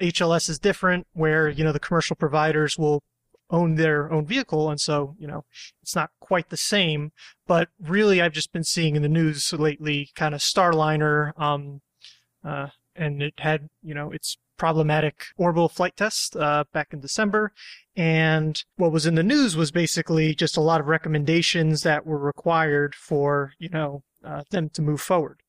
[0.00, 3.03] HLS uh, is different, where you know the commercial providers will
[3.51, 5.45] own their own vehicle, and so you know
[5.83, 7.13] it's not quite the same.
[7.47, 11.81] But really, I've just been seeing in the news lately, kind of Starliner, um,
[12.45, 17.53] uh, and it had you know its problematic orbital flight test uh, back in December.
[17.97, 22.19] And what was in the news was basically just a lot of recommendations that were
[22.19, 25.43] required for you know uh, them to move forward.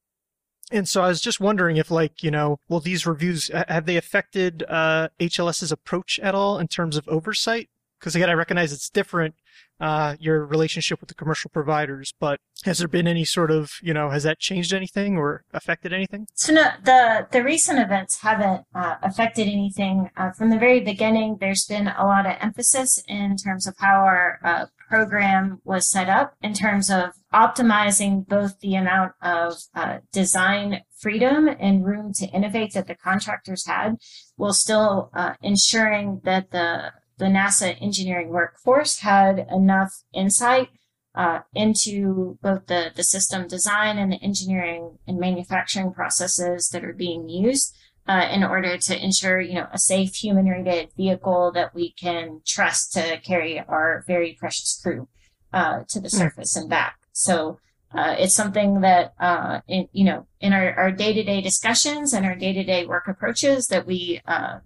[0.72, 3.98] And so I was just wondering if, like, you know, will these reviews have they
[3.98, 7.70] affected uh, HLS's approach at all in terms of oversight?
[8.02, 9.36] Because again, I recognize it's different,
[9.80, 13.94] uh, your relationship with the commercial providers, but has there been any sort of, you
[13.94, 16.26] know, has that changed anything or affected anything?
[16.34, 20.10] So no, the, the recent events haven't uh, affected anything.
[20.18, 24.02] Uh, from the very beginning, there's been a lot of emphasis in terms of how
[24.02, 30.00] our uh, program was set up in terms of optimizing both the amount of uh,
[30.12, 33.96] design freedom and room to innovate that the contractors had
[34.36, 40.70] while still uh, ensuring that the the NASA engineering workforce had enough insight
[41.14, 46.94] uh, into both the, the system design and the engineering and manufacturing processes that are
[46.94, 47.76] being used
[48.08, 52.42] uh, in order to ensure, you know, a safe human rated vehicle that we can
[52.46, 55.08] trust to carry our very precious crew
[55.54, 56.18] uh, to the hmm.
[56.18, 56.98] surface and back.
[57.12, 57.60] So
[57.94, 62.36] uh, it's something that, uh, in, you know, in our, our day-to-day discussions and our
[62.36, 64.60] day-to-day work approaches that we uh,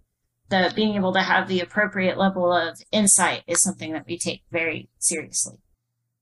[0.49, 4.43] the being able to have the appropriate level of insight is something that we take
[4.51, 5.57] very seriously.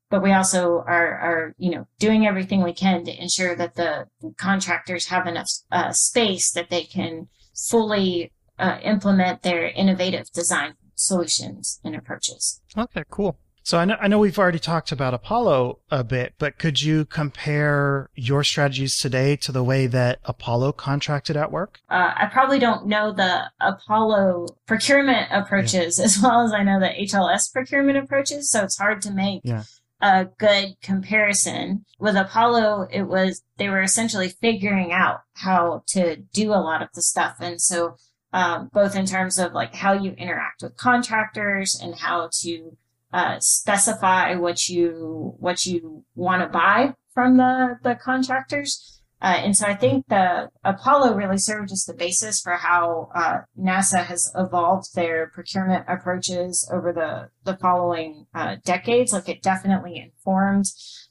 [0.10, 4.08] But we also are, are you know, doing everything we can to ensure that the
[4.38, 11.80] contractors have enough uh, space that they can fully uh, implement their innovative design solutions
[11.84, 12.62] and approaches.
[12.78, 13.38] Okay, cool.
[13.64, 17.06] So I know, I know we've already talked about Apollo a bit, but could you
[17.06, 21.80] compare your strategies today to the way that Apollo contracted at work?
[21.90, 26.06] Uh, I probably don't know the Apollo procurement approaches yeah.
[26.06, 29.64] as well as I know the HLS procurement approaches, so it's hard to make yeah.
[30.02, 31.86] a good comparison.
[32.00, 36.90] With Apollo, it was they were essentially figuring out how to do a lot of
[36.94, 37.96] the stuff, and so
[38.34, 42.76] um, both in terms of like how you interact with contractors and how to
[43.14, 48.90] uh, specify what you what you want to buy from the the contractors.
[49.22, 53.38] Uh, and so I think the Apollo really served as the basis for how uh,
[53.58, 59.14] NASA has evolved their procurement approaches over the the following uh, decades.
[59.14, 60.66] Like it definitely informed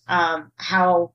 [0.09, 1.15] um, how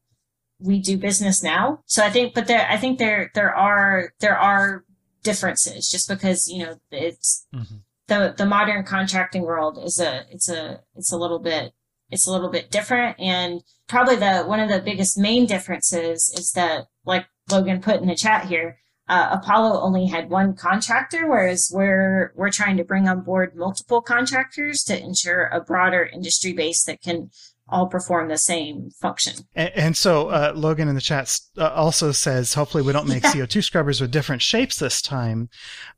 [0.60, 1.82] we do business now.
[1.86, 4.84] So I think, but there, I think there there are there are
[5.22, 7.78] differences just because you know it's mm-hmm.
[8.08, 11.74] The the modern contracting world is a it's a it's a little bit
[12.10, 13.20] it's a little bit different.
[13.20, 18.08] And probably the one of the biggest main differences is that like Logan put in
[18.08, 18.78] the chat here
[19.10, 24.02] uh, Apollo only had one contractor, whereas we're we're trying to bring on board multiple
[24.02, 27.32] contractors to ensure a broader industry base that can
[27.70, 29.36] all perform the same function.
[29.56, 33.24] And, and so uh, Logan in the chat uh, also says, hopefully we don't make
[33.24, 33.34] yeah.
[33.34, 35.50] CO2 scrubbers with different shapes this time.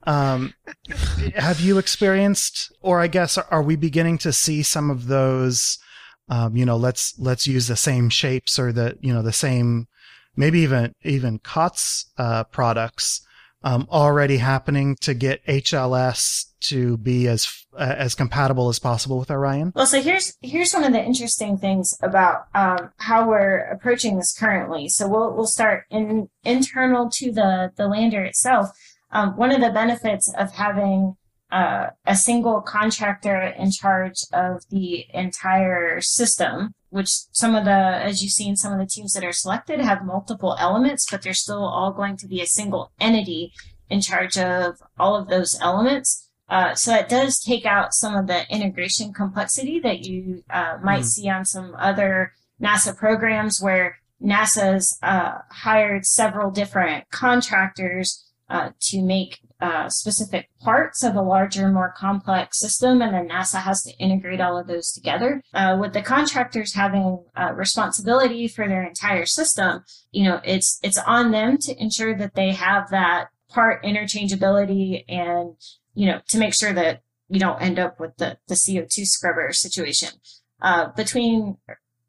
[0.05, 0.53] Um,
[1.35, 5.77] have you experienced, or I guess, are we beginning to see some of those?
[6.27, 9.87] Um, you know, let's let's use the same shapes or the you know the same,
[10.35, 13.25] maybe even even COTS uh, products
[13.63, 19.31] um, already happening to get HLS to be as uh, as compatible as possible with
[19.31, 19.71] Orion?
[19.75, 24.37] Well, so here's here's one of the interesting things about um, how we're approaching this
[24.37, 24.89] currently.
[24.89, 28.69] So we'll we'll start in internal to the the lander itself.
[29.11, 31.15] Um, one of the benefits of having
[31.51, 38.21] uh, a single contractor in charge of the entire system, which some of the, as
[38.21, 41.65] you've seen, some of the teams that are selected have multiple elements, but they're still
[41.65, 43.51] all going to be a single entity
[43.89, 46.28] in charge of all of those elements.
[46.49, 51.01] Uh, so it does take out some of the integration complexity that you uh, might
[51.01, 51.05] mm.
[51.05, 59.01] see on some other NASA programs where NASA's uh, hired several different contractors uh, to
[59.01, 63.91] make uh, specific parts of a larger, more complex system, and then NASA has to
[63.97, 65.43] integrate all of those together.
[65.53, 70.97] Uh, with the contractors having uh, responsibility for their entire system, you know, it's it's
[70.99, 75.55] on them to ensure that they have that part interchangeability and
[75.99, 79.51] you know to make sure that you don't end up with the the CO2 scrubber
[79.51, 80.09] situation.
[80.61, 81.57] Uh, between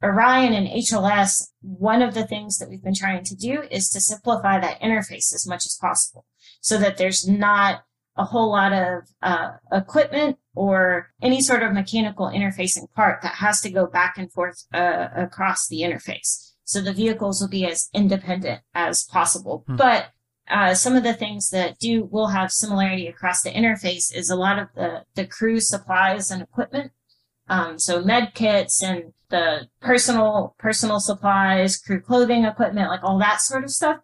[0.03, 4.01] Orion and HLS, one of the things that we've been trying to do is to
[4.01, 6.25] simplify that interface as much as possible
[6.61, 7.83] so that there's not
[8.17, 13.61] a whole lot of uh, equipment or any sort of mechanical interfacing part that has
[13.61, 16.53] to go back and forth uh, across the interface.
[16.65, 19.65] So the vehicles will be as independent as possible.
[19.67, 19.77] Hmm.
[19.77, 20.07] But
[20.51, 24.37] uh, some of the things that do will have similarity across the interface is a
[24.37, 26.93] lot of the the crew supplies and equipment.
[27.49, 33.41] Um, so med kits and the personal personal supplies, crew clothing equipment, like all that
[33.41, 33.99] sort of stuff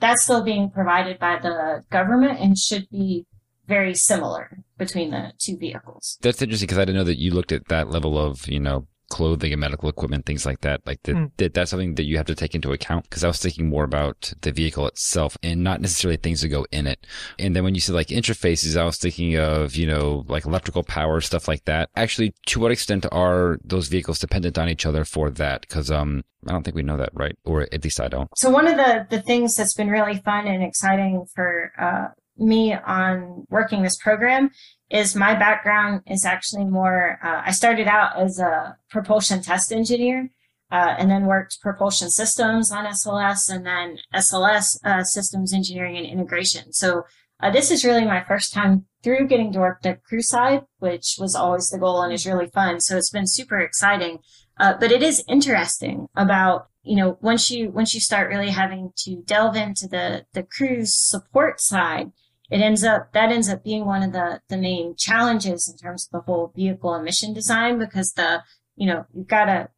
[0.00, 3.26] that's still being provided by the government and should be
[3.68, 6.18] very similar between the two vehicles.
[6.22, 8.88] That's interesting because I didn't know that you looked at that level of, you know,
[9.10, 10.80] clothing and medical equipment, things like that.
[10.86, 11.30] Like that, mm.
[11.36, 13.84] that that's something that you have to take into account because I was thinking more
[13.84, 17.06] about the vehicle itself and not necessarily things that go in it.
[17.38, 20.82] And then when you said like interfaces, I was thinking of, you know, like electrical
[20.82, 21.90] power, stuff like that.
[21.96, 25.68] Actually, to what extent are those vehicles dependent on each other for that?
[25.68, 27.36] Cause, um, I don't think we know that, right?
[27.44, 28.30] Or at least I don't.
[28.34, 32.74] So one of the, the things that's been really fun and exciting for, uh, me
[32.74, 34.50] on working this program
[34.90, 40.30] is my background is actually more, uh, I started out as a propulsion test engineer,
[40.72, 46.06] uh, and then worked propulsion systems on SLS and then SLS, uh, systems engineering and
[46.06, 46.72] integration.
[46.72, 47.04] So,
[47.42, 51.16] uh, this is really my first time through getting to work the crew side, which
[51.18, 52.80] was always the goal and is really fun.
[52.80, 54.18] So it's been super exciting.
[54.58, 58.90] Uh, but it is interesting about you know once you once you start really having
[58.96, 62.12] to delve into the the crew's support side
[62.50, 66.06] it ends up that ends up being one of the the main challenges in terms
[66.06, 68.42] of the whole vehicle emission design because the
[68.76, 69.68] you know you've got to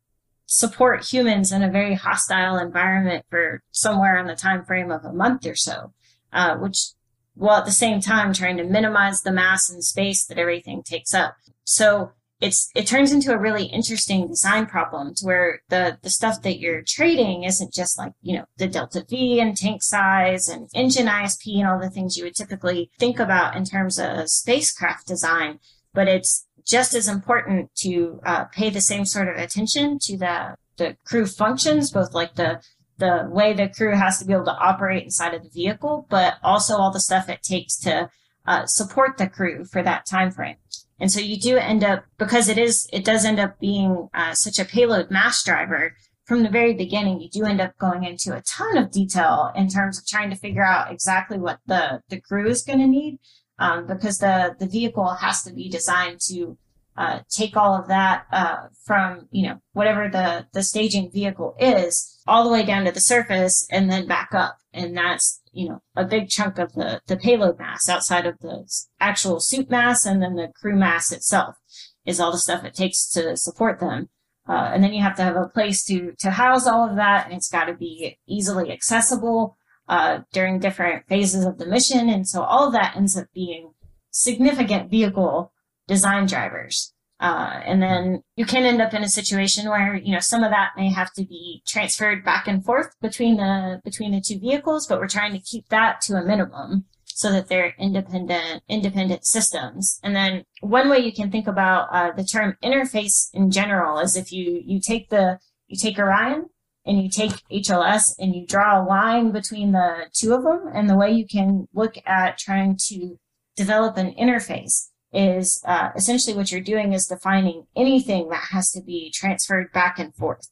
[0.47, 5.13] support humans in a very hostile environment for somewhere in the time frame of a
[5.13, 5.93] month or so
[6.33, 6.93] uh, which
[7.35, 11.15] while at the same time trying to minimize the mass and space that everything takes
[11.15, 11.37] up.
[11.65, 12.13] So
[12.43, 16.59] it's it turns into a really interesting design problem to where the the stuff that
[16.59, 21.07] you're trading isn't just like you know the delta v and tank size and engine
[21.07, 25.61] isp and all the things you would typically think about in terms of spacecraft design
[25.95, 30.57] but it's just as important to uh, pay the same sort of attention to the
[30.79, 32.61] the crew functions both like the
[32.99, 36.35] the way the crew has to be able to operate inside of the vehicle but
[36.43, 38.11] also all the stuff it takes to
[38.47, 40.57] uh, support the crew for that time frame
[41.03, 44.35] and so you do end up, because it is, it does end up being uh,
[44.35, 48.37] such a payload mass driver from the very beginning, you do end up going into
[48.37, 52.21] a ton of detail in terms of trying to figure out exactly what the, the
[52.21, 53.19] crew is going to need.
[53.59, 56.57] Um, because the, the vehicle has to be designed to
[56.97, 62.21] uh, take all of that uh, from you know whatever the the staging vehicle is
[62.27, 65.83] all the way down to the surface and then back up and that's you know
[65.97, 68.65] a big chunk of the the payload mass outside of the
[69.01, 71.57] actual suit mass and then the crew mass itself
[72.05, 74.09] is all the stuff it takes to support them
[74.49, 77.27] uh, and then you have to have a place to to house all of that
[77.27, 79.57] and it's got to be easily accessible
[79.89, 83.73] uh, during different phases of the mission and so all of that ends up being
[84.11, 85.53] significant vehicle
[85.89, 86.95] design drivers.
[87.23, 90.51] Uh, and then you can end up in a situation where you know some of
[90.51, 94.89] that may have to be transferred back and forth between the between the two vehicles,
[94.89, 100.01] but we're trying to keep that to a minimum so that they're independent independent systems.
[100.03, 104.17] And then one way you can think about uh, the term interface in general is
[104.17, 106.47] if you you take the you take Orion
[106.85, 110.91] and you take HLS and you draw a line between the two of them, and
[110.91, 113.21] the way you can look at trying to
[113.55, 118.83] develop an interface is uh, essentially what you're doing is defining anything that has to
[118.83, 120.49] be transferred back and forth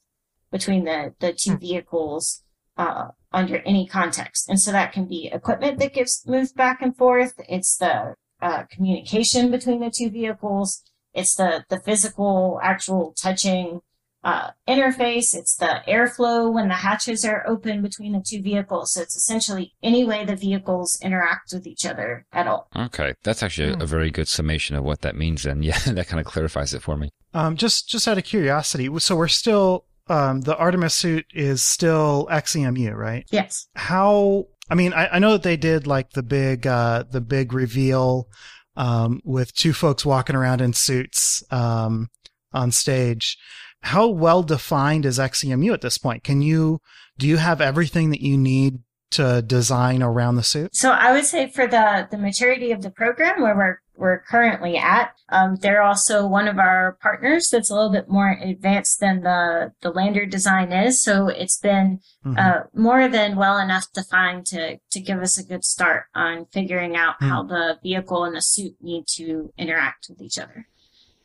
[0.52, 1.58] between the, the two hmm.
[1.58, 2.42] vehicles
[2.76, 4.48] uh, under any context.
[4.48, 7.34] And so that can be equipment that gets moved back and forth.
[7.48, 10.82] It's the uh, communication between the two vehicles.
[11.12, 13.80] It's the, the physical, actual touching
[14.22, 15.34] uh, interface.
[15.34, 18.92] It's the airflow when the hatches are open between the two vehicles.
[18.92, 22.68] So it's essentially any way the vehicles interact with each other at all.
[22.76, 23.82] Okay, that's actually mm.
[23.82, 25.46] a very good summation of what that means.
[25.46, 27.10] And yeah, that kind of clarifies it for me.
[27.32, 32.26] Um, just just out of curiosity, so we're still um, the Artemis suit is still
[32.30, 33.24] XEMU, right?
[33.30, 33.68] Yes.
[33.76, 34.46] How?
[34.68, 38.28] I mean, I, I know that they did like the big uh, the big reveal
[38.76, 42.08] um, with two folks walking around in suits um,
[42.52, 43.38] on stage
[43.82, 46.24] how well defined is XEMU at this point?
[46.24, 46.80] Can you
[47.18, 50.74] do you have everything that you need to design around the suit?
[50.74, 54.78] So I would say for the the maturity of the program where we're we're currently
[54.78, 59.20] at, um, they're also one of our partners that's a little bit more advanced than
[59.22, 61.02] the the lander design is.
[61.02, 62.38] So it's been mm-hmm.
[62.38, 66.96] uh, more than well enough defined to to give us a good start on figuring
[66.96, 67.28] out mm-hmm.
[67.28, 70.66] how the vehicle and the suit need to interact with each other,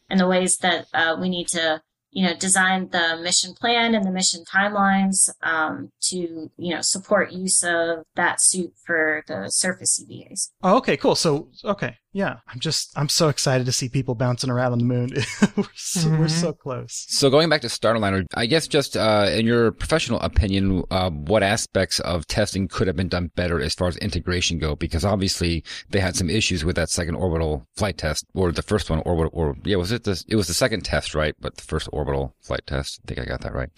[0.09, 1.81] and the ways that uh, we need to
[2.15, 7.33] you know, designed the mission plan and the mission timelines um, to, you know, support
[7.33, 10.49] use of that suit for the surface EVAs.
[10.63, 11.15] Oh, okay, cool.
[11.15, 14.85] So, okay, yeah, I'm just I'm so excited to see people bouncing around on the
[14.85, 15.09] moon.
[15.57, 16.17] we're, so, mm-hmm.
[16.17, 17.05] we're, so, close.
[17.09, 21.43] So going back to Starliner, I guess just uh, in your professional opinion, uh, what
[21.43, 24.77] aspects of testing could have been done better as far as integration go?
[24.77, 28.89] Because obviously they had some issues with that second orbital flight test, or the first
[28.89, 31.35] one orbital, or yeah, was it the it was the second test, right?
[31.41, 33.69] But the first orbital flight test, I think I got that right.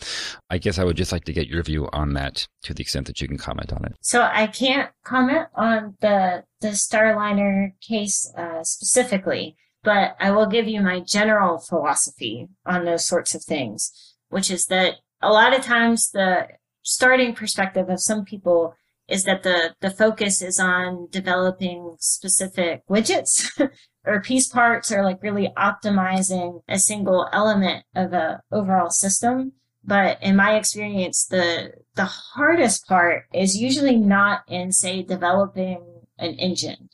[0.51, 3.07] I guess I would just like to get your view on that to the extent
[3.07, 3.95] that you can comment on it.
[4.01, 10.67] So I can't comment on the the Starliner case uh, specifically, but I will give
[10.67, 15.63] you my general philosophy on those sorts of things, which is that a lot of
[15.63, 16.47] times the
[16.83, 18.75] starting perspective of some people
[19.07, 23.49] is that the, the focus is on developing specific widgets
[24.05, 29.53] or piece parts or like really optimizing a single element of a overall system.
[29.87, 35.81] But in my experience, the, the hardest part is usually not in, say, developing
[36.19, 36.89] an engine.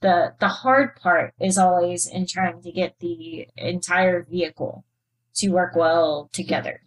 [0.00, 4.86] The, the hard part is always in trying to get the entire vehicle
[5.34, 6.80] to work well together.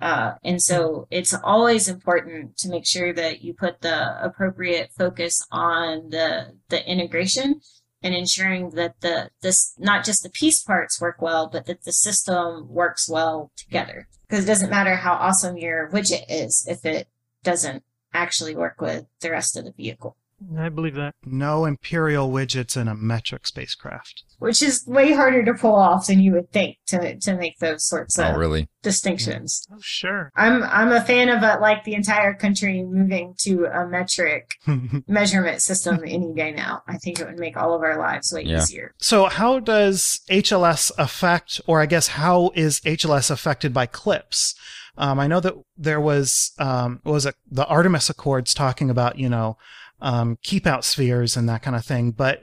[0.00, 5.44] Uh, and so it's always important to make sure that you put the appropriate focus
[5.50, 7.60] on the, the integration
[8.02, 11.92] and ensuring that the, this, not just the piece parts work well, but that the
[11.92, 14.08] system works well together.
[14.28, 17.08] Because it doesn't matter how awesome your widget is if it
[17.42, 17.82] doesn't
[18.12, 20.16] actually work with the rest of the vehicle.
[20.58, 21.14] I believe that.
[21.24, 24.24] No Imperial widgets in a metric spacecraft.
[24.38, 27.84] Which is way harder to pull off than you would think to to make those
[27.84, 28.68] sorts oh, of really?
[28.82, 29.66] distinctions.
[29.70, 30.32] Oh, sure.
[30.34, 34.54] I'm I'm a fan of a, uh, like the entire country moving to a metric
[35.06, 36.82] measurement system any day now.
[36.88, 38.62] I think it would make all of our lives way yeah.
[38.62, 38.94] easier.
[38.98, 44.54] So how does HLS affect, or I guess how is HLS affected by CLPS?
[44.96, 49.28] Um, I know that there was um, was it the Artemis Accords talking about you
[49.28, 49.56] know
[50.00, 52.12] um, keep out spheres and that kind of thing.
[52.12, 52.42] But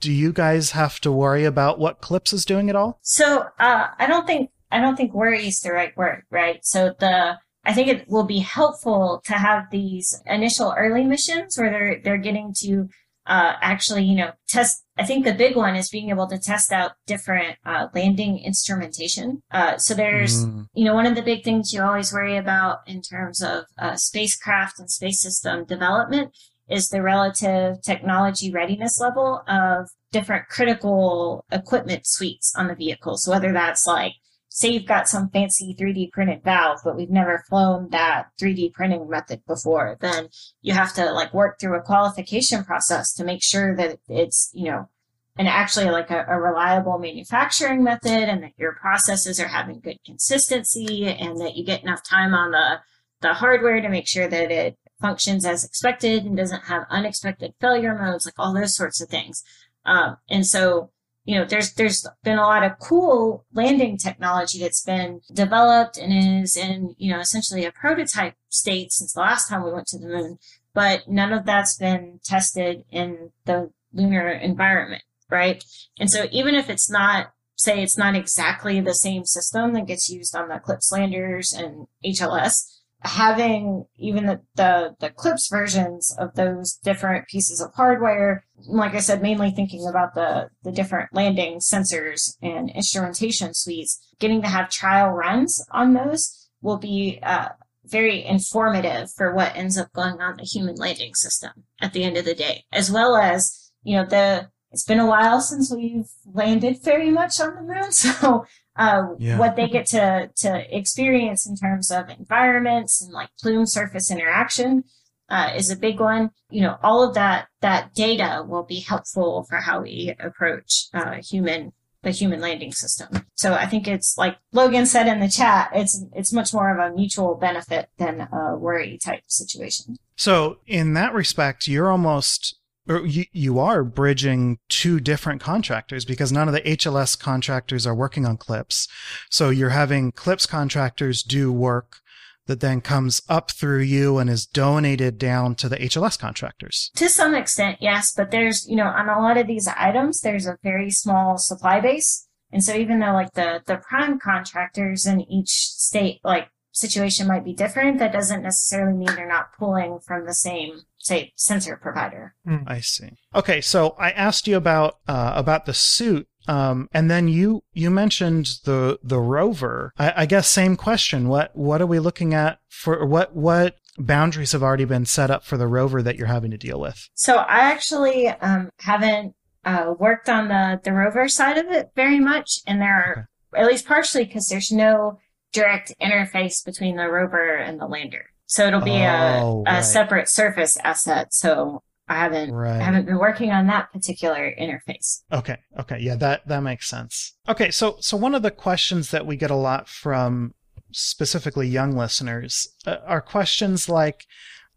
[0.00, 2.98] do you guys have to worry about what CLPS is doing at all?
[3.02, 6.64] So uh, I don't think I don't think worry is the right word, right?
[6.64, 11.70] So the I think it will be helpful to have these initial early missions where
[11.70, 12.88] they're they're getting to
[13.26, 14.84] uh, actually, you know, test.
[14.98, 19.42] I think the big one is being able to test out different uh, landing instrumentation.
[19.50, 20.66] Uh, so there's, mm.
[20.74, 23.94] you know, one of the big things you always worry about in terms of uh,
[23.94, 26.36] spacecraft and space system development
[26.68, 33.16] is the relative technology readiness level of different critical equipment suites on the vehicle.
[33.16, 34.12] So whether that's like,
[34.48, 39.08] say you've got some fancy 3D printed valve, but we've never flown that 3D printing
[39.08, 40.28] method before, then
[40.60, 44.70] you have to like work through a qualification process to make sure that it's, you
[44.70, 44.88] know,
[45.36, 49.98] and actually like a, a, reliable manufacturing method and that your processes are having good
[50.04, 52.80] consistency and that you get enough time on the
[53.22, 57.98] the hardware to make sure that it functions as expected and doesn't have unexpected failure
[57.98, 59.42] modes like all those sorts of things
[59.84, 60.90] um, and so
[61.24, 66.42] you know there's there's been a lot of cool landing technology that's been developed and
[66.42, 69.98] is in you know essentially a prototype state since the last time we went to
[69.98, 70.38] the moon
[70.74, 75.64] but none of that's been tested in the lunar environment right?
[75.98, 80.08] And so even if it's not, say it's not exactly the same system that gets
[80.08, 86.34] used on the CLPS landers and HLS, having even the, the, the CLPS versions of
[86.34, 91.58] those different pieces of hardware, like I said, mainly thinking about the, the different landing
[91.58, 97.48] sensors and instrumentation suites, getting to have trial runs on those will be uh,
[97.84, 101.50] very informative for what ends up going on the human landing system
[101.80, 105.06] at the end of the day, as well as, you know, the it's been a
[105.06, 107.92] while since we've landed very much on the moon.
[107.92, 108.46] So,
[108.76, 109.38] uh, yeah.
[109.38, 114.84] what they get to, to experience in terms of environments and like plume surface interaction,
[115.28, 116.30] uh, is a big one.
[116.50, 121.16] You know, all of that, that data will be helpful for how we approach, uh,
[121.22, 123.26] human, the human landing system.
[123.34, 126.92] So I think it's like Logan said in the chat, it's, it's much more of
[126.92, 129.96] a mutual benefit than a worry type situation.
[130.16, 132.58] So in that respect, you're almost
[132.88, 137.94] or you, you are bridging two different contractors because none of the HLS contractors are
[137.94, 138.88] working on CLPS.
[139.30, 141.98] So you're having CLPS contractors do work
[142.46, 146.90] that then comes up through you and is donated down to the HLS contractors.
[146.96, 150.46] To some extent, yes, but there's, you know, on a lot of these items, there's
[150.46, 152.26] a very small supply base.
[152.50, 157.44] And so even though like the, the prime contractors in each state, like situation might
[157.44, 162.34] be different, that doesn't necessarily mean they're not pulling from the same say sensor provider.
[162.46, 162.64] Mm.
[162.66, 163.10] I see.
[163.34, 167.90] Okay, so I asked you about uh, about the suit, um, and then you you
[167.90, 169.92] mentioned the the rover.
[169.98, 171.28] I, I, guess same question.
[171.28, 175.44] What what are we looking at for what what boundaries have already been set up
[175.44, 177.08] for the rover that you're having to deal with?
[177.14, 182.20] So I actually um, haven't uh, worked on the the rover side of it very
[182.20, 183.62] much, and there are okay.
[183.62, 185.18] at least partially because there's no
[185.52, 188.26] direct interface between the rover and the lander.
[188.46, 189.80] So it'll be oh, a, right.
[189.80, 191.32] separate surface asset.
[191.32, 192.80] So I haven't right.
[192.80, 195.22] I haven't been working on that particular interface.
[195.32, 195.56] Okay.
[195.78, 195.98] Okay.
[196.00, 197.34] Yeah, that that makes sense.
[197.48, 200.54] Okay, so so one of the questions that we get a lot from
[200.90, 204.26] specifically young listeners uh, are questions like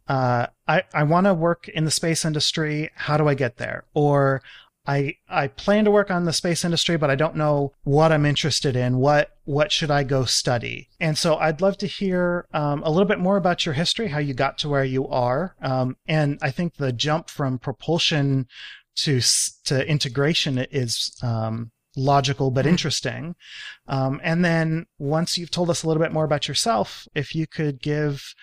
[0.07, 2.91] uh, I, I want to work in the space industry.
[2.95, 3.85] How do I get there?
[3.93, 4.41] Or
[4.87, 8.25] I I plan to work on the space industry, but I don't know what I'm
[8.25, 8.97] interested in.
[8.97, 10.89] What what should I go study?
[10.99, 14.19] And so I'd love to hear um, a little bit more about your history, how
[14.19, 18.47] you got to where you are, um, and I think the jump from propulsion
[18.97, 19.21] to
[19.65, 22.69] to integration is um, logical but mm-hmm.
[22.69, 23.35] interesting.
[23.87, 27.47] Um, and then once you've told us a little bit more about yourself, if you
[27.47, 28.33] could give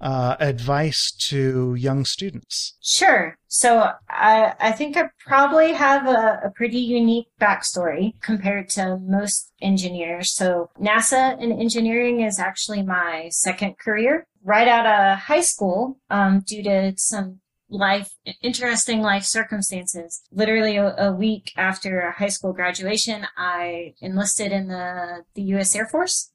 [0.00, 2.76] uh, advice to young students?
[2.80, 3.36] Sure.
[3.48, 9.52] So I, I think I probably have a, a, pretty unique backstory compared to most
[9.60, 10.34] engineers.
[10.34, 14.26] So NASA and engineering is actually my second career.
[14.44, 18.10] Right out of high school, um, due to some life,
[18.42, 20.22] interesting life circumstances.
[20.30, 25.74] Literally a, a, week after high school graduation, I enlisted in the, the U.S.
[25.74, 26.30] Air Force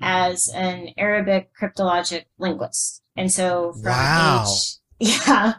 [0.00, 3.02] as an Arabic cryptologic linguist.
[3.16, 4.44] And so from wow.
[4.46, 4.76] age,
[5.24, 5.54] yeah,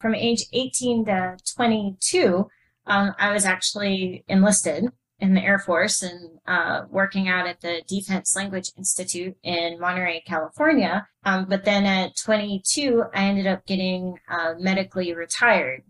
[0.00, 2.48] from age 18 to 22,
[2.86, 4.84] um, I was actually enlisted
[5.18, 10.22] in the Air Force and uh, working out at the Defense Language Institute in Monterey,
[10.26, 11.08] California.
[11.24, 15.84] Um, but then at 22, I ended up getting uh, medically retired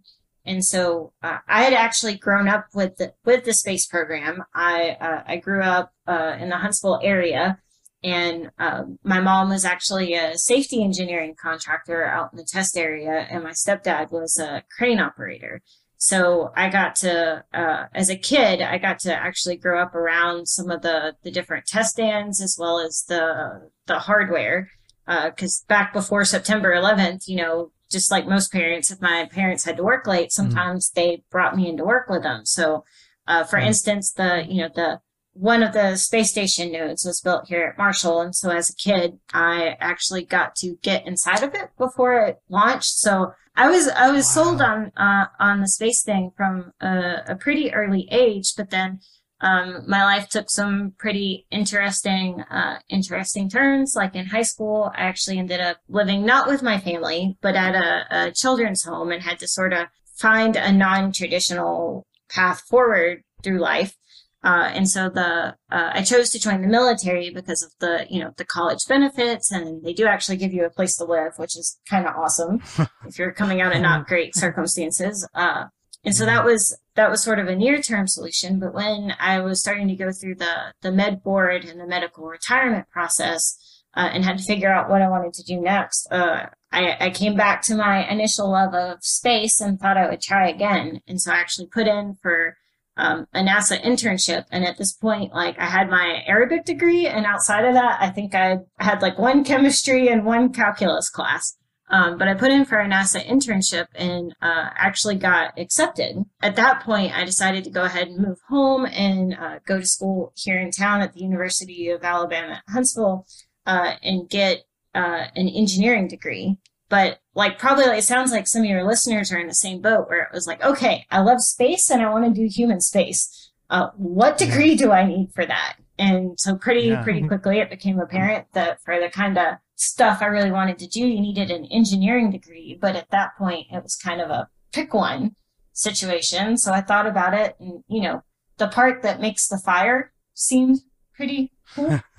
[0.46, 4.44] and so uh, I had actually grown up with the, with the space program.
[4.54, 7.58] I uh, I grew up uh, in the Huntsville area,
[8.02, 13.26] and um, my mom was actually a safety engineering contractor out in the test area,
[13.30, 15.62] and my stepdad was a crane operator.
[15.98, 20.46] So I got to, uh, as a kid, I got to actually grow up around
[20.46, 24.70] some of the the different test stands as well as the the hardware.
[25.06, 29.64] Because uh, back before September 11th, you know, just like most parents, if my parents
[29.64, 30.42] had to work late, mm-hmm.
[30.42, 31.00] sometimes mm-hmm.
[31.00, 32.44] they brought me into work with them.
[32.44, 32.84] So,
[33.26, 33.68] uh, for mm-hmm.
[33.68, 35.00] instance, the, you know, the
[35.32, 38.22] one of the space station nodes was built here at Marshall.
[38.22, 42.40] And so as a kid, I actually got to get inside of it before it
[42.48, 42.94] launched.
[42.94, 44.44] So I was, I was wow.
[44.44, 49.00] sold on, uh, on the space thing from a, a pretty early age, but then,
[49.40, 53.94] um, my life took some pretty interesting, uh, interesting turns.
[53.94, 57.74] Like in high school, I actually ended up living not with my family, but at
[57.74, 63.58] a, a children's home and had to sort of find a non-traditional path forward through
[63.58, 63.96] life.
[64.42, 68.20] Uh, and so the uh, I chose to join the military because of the you
[68.20, 71.56] know the college benefits, and they do actually give you a place to live, which
[71.56, 72.62] is kind of awesome
[73.06, 75.28] if you're coming out in not great circumstances.
[75.34, 75.64] Uh,
[76.04, 78.58] and so that was that was sort of a near term solution.
[78.58, 82.24] But when I was starting to go through the the med board and the medical
[82.26, 83.56] retirement process,
[83.94, 87.10] uh, and had to figure out what I wanted to do next, uh, I, I
[87.10, 91.00] came back to my initial love of space and thought I would try again.
[91.06, 92.56] And so I actually put in for
[92.98, 94.44] um, a NASA internship.
[94.50, 97.06] And at this point, like I had my Arabic degree.
[97.06, 101.56] And outside of that, I think I had like one chemistry and one calculus class.
[101.88, 106.24] Um, but I put in for a NASA internship and uh, actually got accepted.
[106.42, 109.86] At that point, I decided to go ahead and move home and uh, go to
[109.86, 113.26] school here in town at the University of Alabama at Huntsville
[113.66, 114.64] uh, and get
[114.94, 116.58] uh, an engineering degree.
[116.88, 120.08] But like probably it sounds like some of your listeners are in the same boat
[120.08, 123.50] where it was like, okay, I love space and I want to do human space.
[123.68, 125.76] Uh, what degree do I need for that?
[125.98, 127.02] And so pretty, yeah.
[127.02, 130.86] pretty quickly it became apparent that for the kind of stuff I really wanted to
[130.86, 132.78] do, you needed an engineering degree.
[132.80, 135.36] But at that point, it was kind of a pick one
[135.72, 136.58] situation.
[136.58, 138.22] So I thought about it and, you know,
[138.58, 140.80] the part that makes the fire seemed
[141.14, 142.00] pretty cool.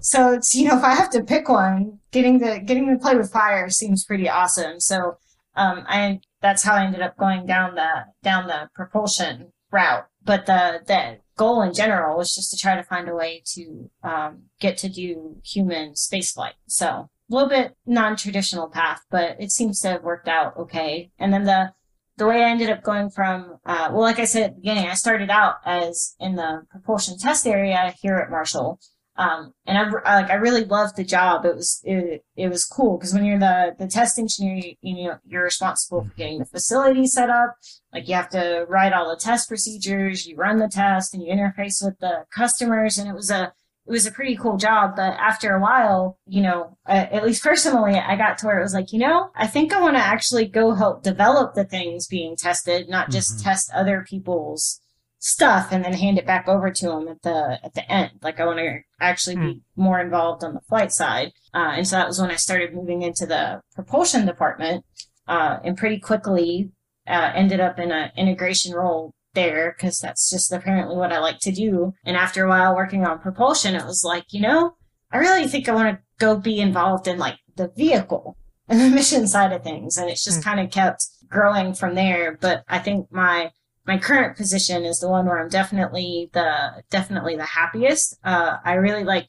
[0.00, 3.16] so it's you know if I have to pick one, getting to getting to play
[3.16, 4.80] with fire seems pretty awesome.
[4.80, 5.18] So
[5.56, 10.06] um, I that's how I ended up going down the down the propulsion route.
[10.30, 13.90] But the the goal in general was just to try to find a way to
[14.04, 16.52] um, get to do human spaceflight.
[16.68, 21.10] So a little bit non-traditional path, but it seems to have worked out okay.
[21.18, 21.72] And then the
[22.16, 24.86] the way I ended up going from, uh, well, like I said at the beginning,
[24.88, 28.78] I started out as in the propulsion test area here at Marshall.
[29.16, 31.44] Um, and I, like, I really loved the job.
[31.44, 35.08] It was, it, it was cool because when you're the, the test engineer, you, you
[35.08, 37.54] know, you're responsible for getting the facility set up.
[37.92, 41.32] Like you have to write all the test procedures, you run the test and you
[41.32, 42.96] interface with the customers.
[42.96, 43.52] And it was a,
[43.86, 44.92] it was a pretty cool job.
[44.96, 48.74] But after a while, you know, at least personally, I got to where it was
[48.74, 52.36] like, you know, I think I want to actually go help develop the things being
[52.36, 53.44] tested, not just mm-hmm.
[53.44, 54.80] test other people's
[55.20, 58.10] stuff and then hand it back over to them at the at the end.
[58.22, 61.32] Like I want to actually be more involved on the flight side.
[61.54, 64.84] Uh, and so that was when I started moving into the propulsion department,
[65.28, 66.70] uh, and pretty quickly
[67.06, 71.38] uh, ended up in an integration role there because that's just apparently what I like
[71.40, 71.94] to do.
[72.04, 74.74] And after a while working on propulsion, it was like, you know,
[75.12, 78.36] I really think I want to go be involved in like the vehicle
[78.68, 79.96] and the mission side of things.
[79.96, 80.44] And it's just mm.
[80.44, 82.38] kind of kept growing from there.
[82.40, 83.50] But I think my,
[83.90, 88.16] my current position is the one where I'm definitely the, definitely the happiest.
[88.22, 89.26] Uh, I really like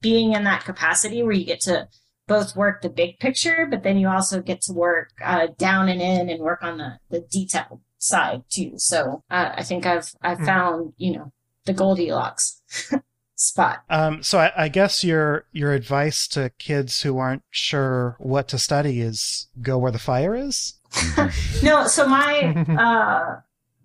[0.00, 1.88] being in that capacity where you get to
[2.28, 6.00] both work the big picture, but then you also get to work, uh, down and
[6.00, 8.74] in and work on the, the detail side too.
[8.76, 10.46] So uh, I think I've I've mm.
[10.46, 11.32] found you know
[11.64, 12.62] the Goldilocks
[13.34, 13.82] spot.
[13.90, 18.58] Um, so I, I, guess your your advice to kids who aren't sure what to
[18.60, 20.74] study is go where the fire is.
[21.64, 23.40] no, so my uh,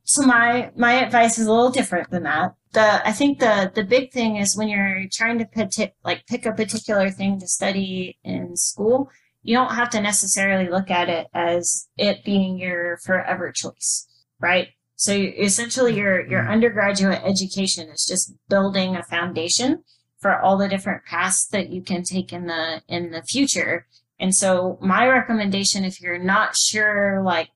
[0.09, 2.55] so my my advice is a little different than that.
[2.73, 6.45] The I think the the big thing is when you're trying to pit, like pick
[6.45, 9.09] a particular thing to study in school,
[9.43, 14.07] you don't have to necessarily look at it as it being your forever choice
[14.39, 14.69] right?
[14.95, 16.51] So essentially your, your mm-hmm.
[16.51, 19.83] undergraduate education is just building a foundation
[20.19, 23.87] for all the different paths that you can take in the, in the future.
[24.19, 27.49] And so my recommendation, if you're not sure, like,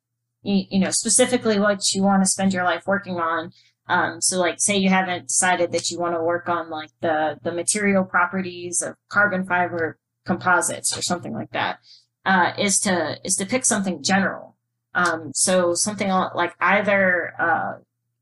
[0.44, 3.52] you, you know, specifically what you want to spend your life working on,
[3.88, 7.38] um, so like say you haven't decided that you want to work on like the,
[7.44, 11.80] the material properties of carbon fiber composites or something like that,
[12.26, 14.56] uh, is to, is to pick something general.
[14.96, 17.74] Um, so something like either, uh,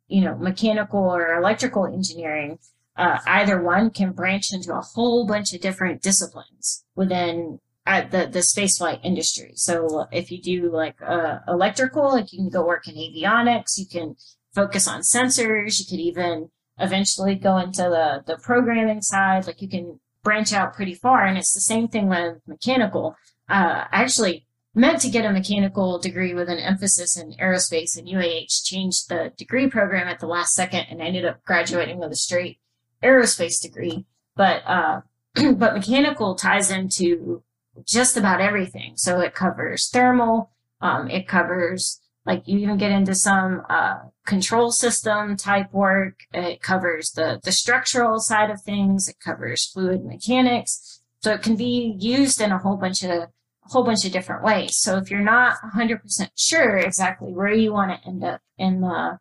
[0.08, 2.60] you know, mechanical or electrical engineering,
[2.98, 7.60] uh, either one can branch into a whole bunch of different disciplines within
[7.92, 9.52] uh, the the spaceflight industry.
[9.56, 13.86] So if you do like uh, electrical, like you can go work in avionics, you
[13.86, 14.16] can
[14.56, 19.46] focus on sensors, you could even eventually go into the the programming side.
[19.46, 23.16] Like you can branch out pretty far, and it's the same thing with mechanical.
[23.50, 28.64] Uh, actually meant to get a mechanical degree with an emphasis in aerospace, and UAH
[28.64, 32.16] changed the degree program at the last second, and I ended up graduating with a
[32.16, 32.60] straight
[33.04, 34.06] aerospace degree.
[34.38, 35.02] But uh,
[35.56, 37.44] but mechanical ties into
[37.86, 38.94] just about everything.
[38.96, 40.52] So it covers thermal,
[40.82, 43.96] um, it covers like you even get into some uh,
[44.26, 46.20] control system type work.
[46.34, 49.08] It covers the the structural side of things.
[49.08, 51.02] It covers fluid mechanics.
[51.22, 53.30] So it can be used in a whole bunch of
[53.64, 54.78] whole bunch of different ways.
[54.78, 59.20] So if you're not 100% sure exactly where you want to end up in the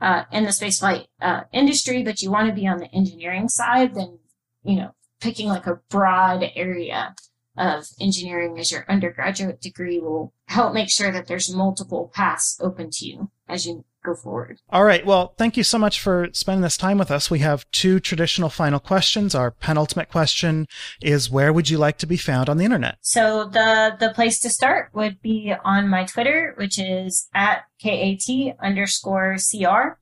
[0.00, 3.94] uh, in the spaceflight uh, industry, but you want to be on the engineering side,
[3.94, 4.18] then
[4.64, 7.14] you know picking like a broad area
[7.56, 12.90] of engineering as your undergraduate degree will help make sure that there's multiple paths open
[12.90, 14.58] to you as you go forward.
[14.70, 15.04] All right.
[15.04, 17.30] Well, thank you so much for spending this time with us.
[17.30, 19.34] We have two traditional final questions.
[19.34, 20.66] Our penultimate question
[21.02, 22.96] is where would you like to be found on the internet?
[23.02, 28.56] So the the place to start would be on my Twitter, which is at KAT
[28.62, 29.99] underscore CR.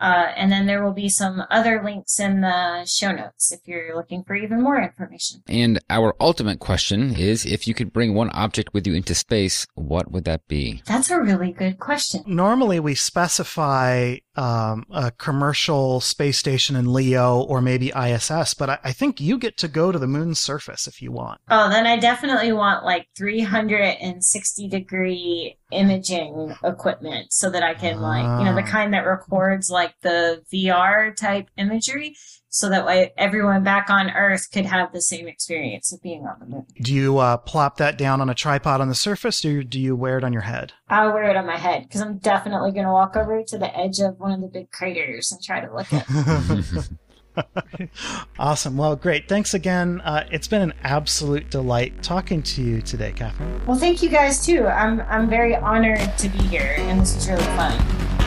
[0.00, 3.94] Uh, and then there will be some other links in the show notes if you're
[3.94, 5.42] looking for even more information.
[5.46, 9.66] And our ultimate question is if you could bring one object with you into space,
[9.74, 10.82] what would that be?
[10.86, 12.22] That's a really good question.
[12.26, 18.78] Normally, we specify um, a commercial space station in LEO or maybe ISS, but I,
[18.84, 21.42] I, think you get to go to the moon's surface if you want.
[21.50, 28.38] Oh, then I definitely want like 360 degree imaging equipment so that I can like,
[28.38, 28.66] you know, the ah.
[28.66, 32.16] kind that records like the VR type imagery
[32.50, 36.36] so that way everyone back on Earth could have the same experience of being on
[36.40, 36.66] the moon.
[36.82, 39.94] Do you uh, plop that down on a tripod on the surface, or do you
[39.94, 40.72] wear it on your head?
[40.88, 43.74] I'll wear it on my head because I'm definitely going to walk over to the
[43.76, 46.04] edge of one of the big craters and try to look at.
[46.10, 47.88] It.
[48.38, 48.76] awesome.
[48.76, 49.28] Well, great.
[49.28, 50.00] Thanks again.
[50.00, 53.64] Uh, it's been an absolute delight talking to you today, Kathryn.
[53.66, 54.66] Well, thank you guys too.
[54.66, 58.19] I'm I'm very honored to be here, and this is really fun.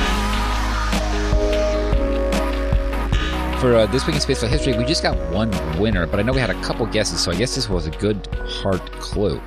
[3.64, 5.50] For uh, this week in Spaceflight History, we just got one
[5.80, 7.92] winner, but I know we had a couple guesses, so I guess this was a
[7.92, 9.42] good hard clue.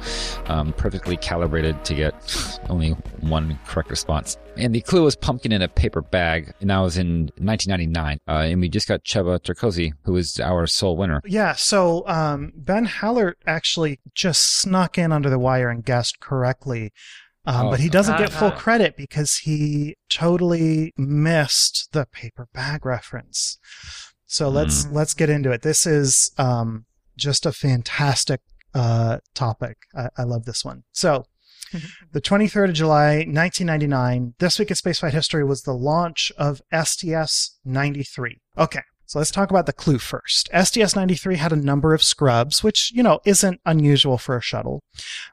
[0.46, 4.38] Um, perfectly calibrated to get only one correct response.
[4.56, 8.18] And the clue was pumpkin in a paper bag, and that was in 1999.
[8.26, 11.20] Uh, and we just got Cheva Turkosi, who is our sole winner.
[11.26, 16.90] Yeah, so um, Ben Hallert actually just snuck in under the wire and guessed correctly.
[17.47, 22.84] Um, oh, but he doesn't get full credit because he totally missed the paper bag
[22.84, 23.59] reference.
[24.26, 24.92] So let's mm.
[24.92, 25.62] let's get into it.
[25.62, 26.86] This is um,
[27.16, 28.40] just a fantastic
[28.74, 29.78] uh, topic.
[29.97, 30.82] I, I love this one.
[30.92, 31.24] So
[32.12, 37.59] the 23rd of July, 1999, this week in spaceflight history was the launch of STS
[37.64, 38.40] 93.
[38.59, 38.82] Okay.
[39.07, 40.50] So let's talk about the clue first.
[40.52, 44.82] STS 93 had a number of scrubs, which, you know, isn't unusual for a shuttle.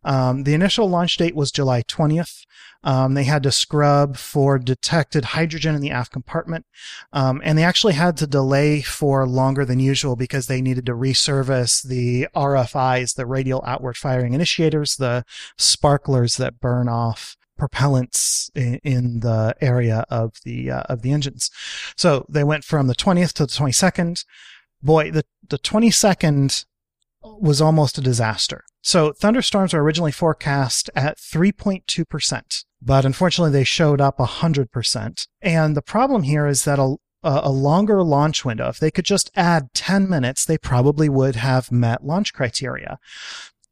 [0.03, 2.45] Um, the initial launch date was July 20th.
[2.83, 6.65] Um, they had to scrub for detected hydrogen in the aft compartment.
[7.11, 10.93] Um, and they actually had to delay for longer than usual because they needed to
[10.93, 15.25] resurface the RFIs, the radial outward firing initiators, the
[15.57, 21.49] sparklers that burn off propellants in, in the area of the uh, of the engines.
[21.95, 24.25] So they went from the 20th to the 22nd.
[24.81, 26.65] Boy, the the 22nd
[27.23, 28.63] was almost a disaster.
[28.81, 35.27] So thunderstorms were originally forecast at 3.2%, but unfortunately they showed up 100%.
[35.41, 39.31] And the problem here is that a, a longer launch window, if they could just
[39.35, 42.99] add 10 minutes, they probably would have met launch criteria.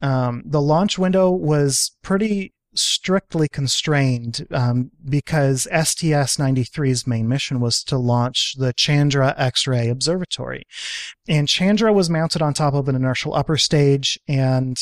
[0.01, 7.83] Um, the launch window was pretty strictly constrained um, because STS 93's main mission was
[7.83, 10.63] to launch the Chandra X ray Observatory.
[11.27, 14.19] And Chandra was mounted on top of an inertial upper stage.
[14.27, 14.77] And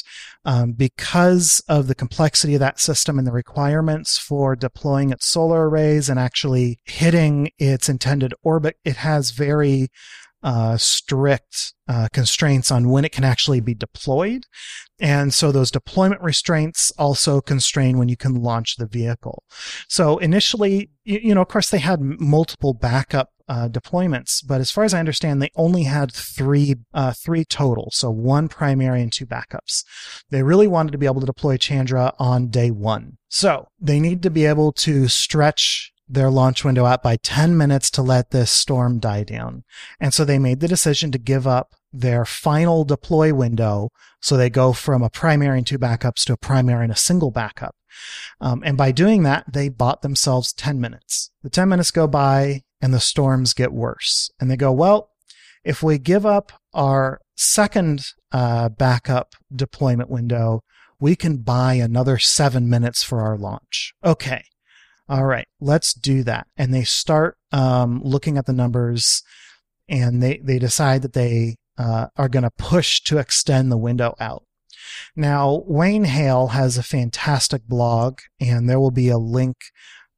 [0.46, 5.70] um, because of the complexity of that system and the requirements for deploying its solar
[5.70, 9.90] arrays and actually hitting its intended orbit, it has very
[10.44, 14.44] uh, strict uh, constraints on when it can actually be deployed.
[15.00, 19.44] And so those deployment restraints also constrain when you can launch the vehicle.
[19.88, 24.70] So initially, you, you know, of course, they had multiple backup uh, deployments, but as
[24.70, 29.12] far as I understand, they only had three uh, three total, so one primary and
[29.12, 29.84] two backups.
[30.30, 34.22] They really wanted to be able to deploy Chandra on day one, so they need
[34.22, 38.50] to be able to stretch their launch window out by 10 minutes to let this
[38.50, 39.64] storm die down.
[40.00, 43.90] And so they made the decision to give up their final deploy window.
[44.20, 47.32] So they go from a primary and two backups to a primary and a single
[47.32, 47.76] backup.
[48.42, 51.32] Um, and by doing that, they bought themselves 10 minutes.
[51.44, 54.32] The 10 minutes go by and the storms get worse.
[54.40, 55.12] And they go, well,
[55.64, 60.64] if we give up our second uh, backup deployment window,
[61.00, 63.94] we can buy another seven minutes for our launch.
[64.04, 64.44] Okay.
[65.10, 65.48] All right.
[65.60, 66.48] Let's do that.
[66.56, 69.24] And they start um, looking at the numbers
[69.88, 74.16] and they, they decide that they uh, are going to push to extend the window
[74.20, 74.44] out.
[75.16, 79.58] Now, Wayne Hale has a fantastic blog, and there will be a link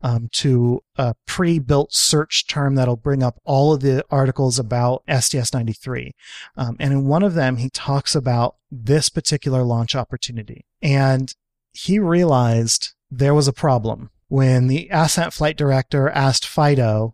[0.02, 6.12] um, to a pre-built search term that'll bring up all of the articles about STS-93.
[6.58, 10.66] Um, and in one of them, he talks about this particular launch opportunity.
[10.82, 11.34] And
[11.72, 17.14] he realized there was a problem when the ascent flight director asked Fido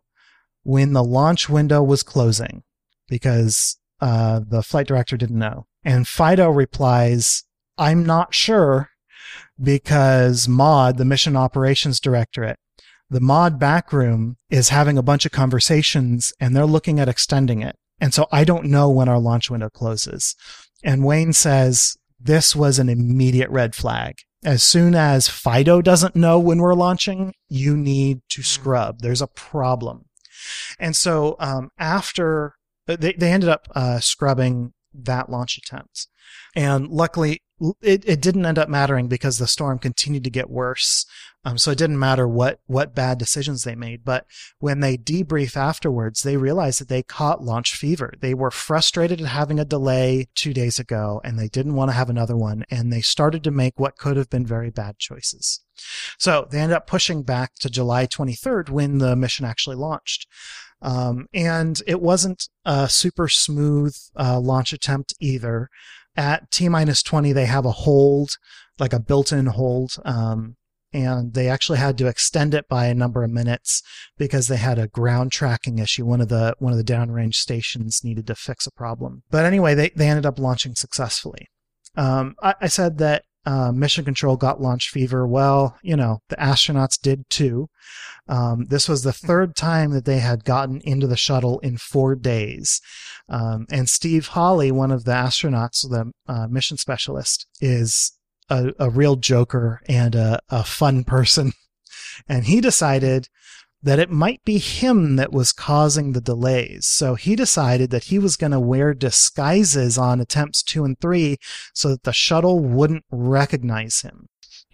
[0.62, 2.62] when the launch window was closing
[3.10, 5.66] because uh, the flight director didn't know.
[5.84, 7.44] And Fido replies,
[7.76, 8.92] I'm not sure
[9.60, 12.60] because Maud, the mission operations directorate,
[13.10, 17.78] the Maud backroom is having a bunch of conversations and they're looking at extending it.
[18.00, 20.36] And so I don't know when our launch window closes.
[20.84, 24.18] And Wayne says this was an immediate red flag.
[24.44, 28.46] As soon as Fido doesn't know when we're launching, you need to hmm.
[28.46, 29.00] scrub.
[29.00, 30.06] There's a problem.
[30.80, 32.54] And so um, after
[32.86, 36.08] they, they ended up uh, scrubbing that launch attempt.
[36.56, 37.42] And luckily,
[37.82, 41.06] it, it didn't end up mattering because the storm continued to get worse.
[41.48, 44.04] Um, so it didn't matter what, what bad decisions they made.
[44.04, 44.26] But
[44.60, 48.12] when they debrief afterwards, they realized that they caught launch fever.
[48.20, 51.96] They were frustrated at having a delay two days ago and they didn't want to
[51.96, 52.66] have another one.
[52.70, 55.64] And they started to make what could have been very bad choices.
[56.20, 60.28] So they ended up pushing back to July 23rd when the mission actually launched.
[60.82, 65.70] Um, and it wasn't a super smooth uh, launch attempt either.
[66.18, 68.32] At T minus 20, they have a hold,
[68.80, 69.96] like a built in hold.
[70.04, 70.58] Um,
[70.94, 73.82] and they actually had to extend it by a number of minutes
[74.18, 76.06] because they had a ground tracking issue.
[76.06, 79.24] One of the one of the downrange stations needed to fix a problem.
[79.30, 81.48] But anyway, they, they ended up launching successfully.
[81.96, 85.26] Um, I, I, said that uh, mission control got launch fever.
[85.26, 87.70] Well, you know, the astronauts did too.
[88.28, 92.16] Um, this was the third time that they had gotten into the shuttle in four
[92.16, 92.82] days.
[93.30, 98.17] Um, and Steve Hawley, one of the astronauts, the uh, mission specialist, is
[98.50, 101.54] a, a real joker and a, a fun person.
[102.28, 103.30] And he decided
[103.84, 106.88] that it might be him that was causing the delays.
[106.88, 111.38] So he decided that he was going to wear disguises on attempts two and three
[111.74, 114.30] so that the shuttle wouldn't recognize him.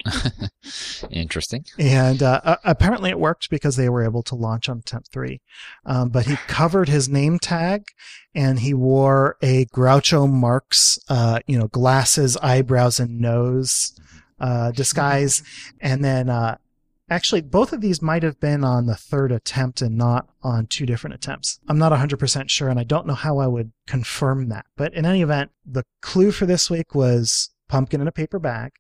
[1.12, 1.66] Interesting.
[1.80, 5.42] And uh, apparently it worked because they were able to launch on attempt three.
[5.86, 7.86] Um, but he covered his name tag
[8.36, 13.98] and he wore a Groucho Marx, uh, you know, glasses, eyebrows, and nose
[14.40, 15.44] uh, disguise.
[15.80, 16.58] And then uh,
[17.10, 20.86] Actually, both of these might have been on the third attempt and not on two
[20.86, 21.60] different attempts.
[21.68, 24.66] I'm not 100% sure, and I don't know how I would confirm that.
[24.78, 28.72] But in any event, the clue for this week was pumpkin in a paper bag.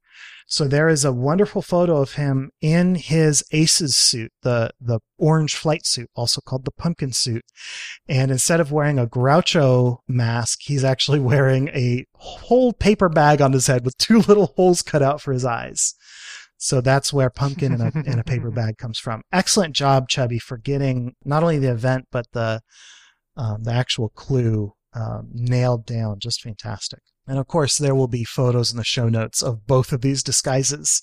[0.48, 5.56] So there is a wonderful photo of him in his ACES suit, the, the orange
[5.56, 7.44] flight suit, also called the pumpkin suit.
[8.08, 13.54] And instead of wearing a Groucho mask, he's actually wearing a whole paper bag on
[13.54, 15.96] his head with two little holes cut out for his eyes.
[16.58, 19.22] So that's where pumpkin in a, in a paper bag comes from.
[19.34, 22.62] Excellent job, Chubby, for getting not only the event but the
[23.36, 26.20] um, the actual clue um, nailed down.
[26.20, 27.00] Just fantastic.
[27.26, 30.24] And of course, there will be photos in the show notes of both of these
[30.24, 31.02] disguises,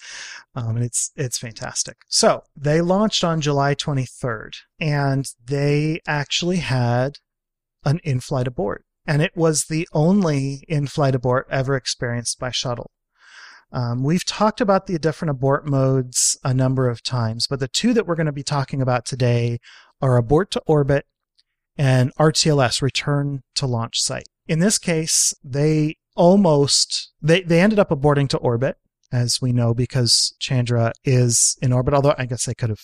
[0.55, 1.97] um, and it's it's fantastic.
[2.09, 7.17] So they launched on July 23rd, and they actually had
[7.85, 12.91] an in-flight abort, and it was the only in-flight abort ever experienced by shuttle.
[13.73, 17.95] Um, we've talked about the different abort modes a number of times, but the two
[17.95, 19.59] that we're going to be talking about today
[20.03, 21.07] are abort to orbit
[21.79, 24.29] and RTLS, return to launch site.
[24.47, 28.77] In this case, they almost, they, they ended up aborting to orbit,
[29.11, 32.83] as we know, because Chandra is in orbit, although I guess they could have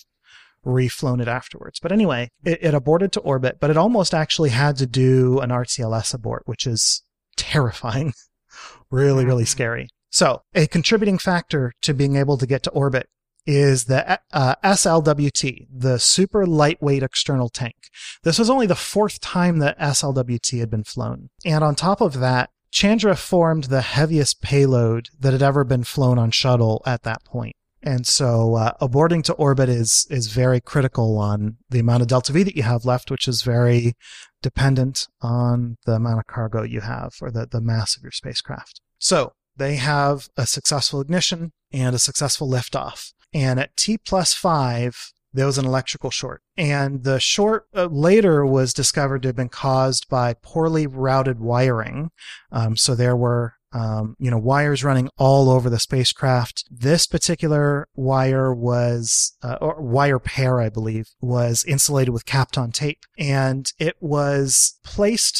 [0.64, 1.78] reflown it afterwards.
[1.78, 5.50] But anyway, it, it aborted to orbit, but it almost actually had to do an
[5.50, 7.02] RTLS abort, which is
[7.36, 8.14] terrifying.
[8.90, 9.48] really, really mm-hmm.
[9.48, 9.88] scary.
[10.08, 13.10] So, a contributing factor to being able to get to orbit
[13.46, 17.76] is the uh, SLWT, the super lightweight external tank.
[18.22, 21.28] This was only the fourth time that SLWT had been flown.
[21.44, 26.18] And on top of that, Chandra formed the heaviest payload that had ever been flown
[26.18, 27.56] on shuttle at that point.
[27.82, 32.34] And so uh, aborting to orbit is is very critical on the amount of delta
[32.34, 33.94] V that you have left, which is very
[34.42, 38.82] dependent on the amount of cargo you have or the, the mass of your spacecraft.
[38.98, 43.14] So they have a successful ignition and a successful liftoff.
[43.32, 46.42] And at T plus five, there was an electrical short.
[46.56, 52.10] And the short uh, later was discovered to have been caused by poorly routed wiring.
[52.50, 56.64] Um, so there were Um, you know, wires running all over the spacecraft.
[56.70, 63.02] This particular wire was, uh, or wire pair, I believe, was insulated with Kapton tape,
[63.18, 65.36] and it was placed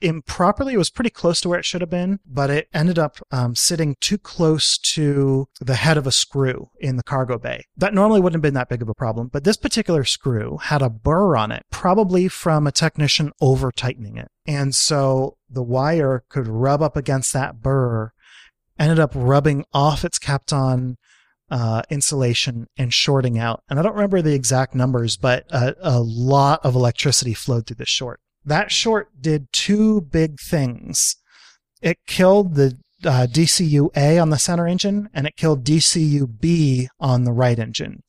[0.00, 0.74] improperly.
[0.74, 3.54] It was pretty close to where it should have been, but it ended up um,
[3.54, 7.64] sitting too close to the head of a screw in the cargo bay.
[7.76, 10.82] That normally wouldn't have been that big of a problem, but this particular screw had
[10.82, 14.28] a burr on it, probably from a technician over tightening it.
[14.46, 18.12] And so the wire could rub up against that burr,
[18.78, 20.96] ended up rubbing off its Kapton
[21.50, 23.62] uh, insulation and shorting out.
[23.68, 27.76] And I don't remember the exact numbers, but a, a lot of electricity flowed through
[27.76, 28.20] this short.
[28.44, 31.16] That short did two big things.
[31.82, 36.88] It killed the uh, DCU A on the center engine and it killed DCU B
[36.98, 38.02] on the right engine.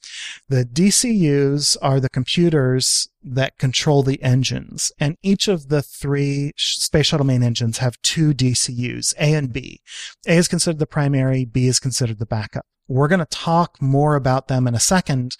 [0.49, 7.07] The DCUs are the computers that control the engines and each of the three space
[7.07, 9.81] shuttle main engines have two DCUs, A and B.
[10.27, 12.65] A is considered the primary, B is considered the backup.
[12.87, 15.37] We're going to talk more about them in a second,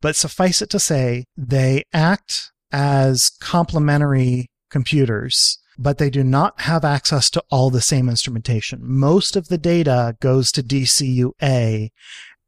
[0.00, 6.84] but suffice it to say, they act as complementary computers, but they do not have
[6.84, 8.80] access to all the same instrumentation.
[8.82, 11.92] Most of the data goes to DCU-A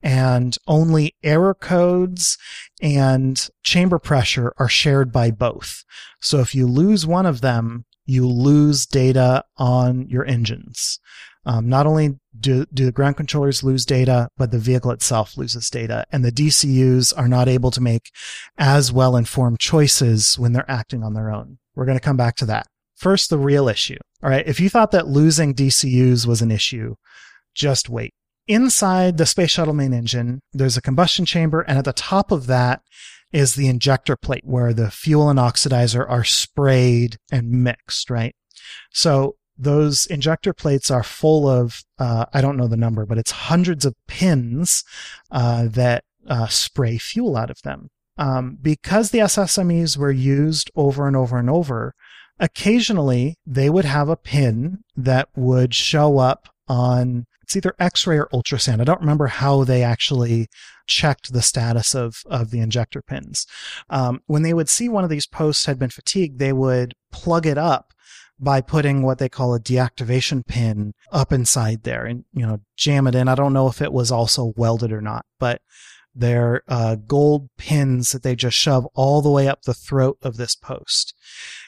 [0.03, 2.37] and only error codes
[2.83, 5.85] and chamber pressure are shared by both.
[6.21, 10.99] So if you lose one of them, you lose data on your engines.
[11.47, 15.71] Um, not only do, do the ground controllers lose data, but the vehicle itself loses
[15.71, 16.05] data.
[16.11, 18.11] And the DCUs are not able to make
[18.59, 21.59] as well informed choices when they're acting on their own.
[21.77, 22.67] We're going to come back to that.
[22.97, 23.99] First, the real issue.
[24.23, 24.47] All right.
[24.47, 26.97] If you thought that losing DCUs was an issue,
[27.55, 28.13] just wait.
[28.49, 31.61] Inside the space shuttle main engine, there's a combustion chamber.
[31.63, 32.83] And at the top of that
[33.33, 38.35] is the injector plate where the fuel and oxidizer are sprayed and mixed, right?
[38.91, 43.31] So those injector plates are full of uh, I don't know the number, but it's
[43.31, 44.85] hundreds of pins
[45.31, 47.89] uh, that uh, spray fuel out of them.
[48.19, 51.95] Um, because the SSMEs were used over and over and over,
[52.39, 58.29] occasionally they would have a pin that would show up on it's either X-ray or
[58.33, 58.81] ultrasound.
[58.81, 60.49] I don't remember how they actually
[60.89, 63.47] checked the status of of the injector pins.
[63.89, 67.47] Um, when they would see one of these posts had been fatigued, they would plug
[67.47, 67.93] it up
[68.39, 73.07] by putting what they call a deactivation pin up inside there and, you know, jam
[73.07, 73.29] it in.
[73.29, 75.63] I don't know if it was also welded or not, but
[76.15, 80.37] they're uh, gold pins that they just shove all the way up the throat of
[80.37, 81.15] this post.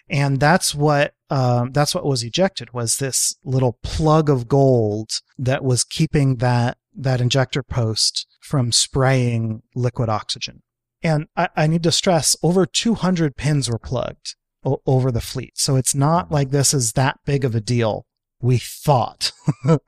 [0.09, 5.63] And that's what, um, that's what was ejected was this little plug of gold that
[5.63, 10.63] was keeping that, that injector post from spraying liquid oxygen.
[11.03, 14.35] And I, I need to stress over 200 pins were plugged
[14.65, 15.53] o- over the fleet.
[15.57, 18.07] So it's not like this is that big of a deal.
[18.41, 19.33] We thought.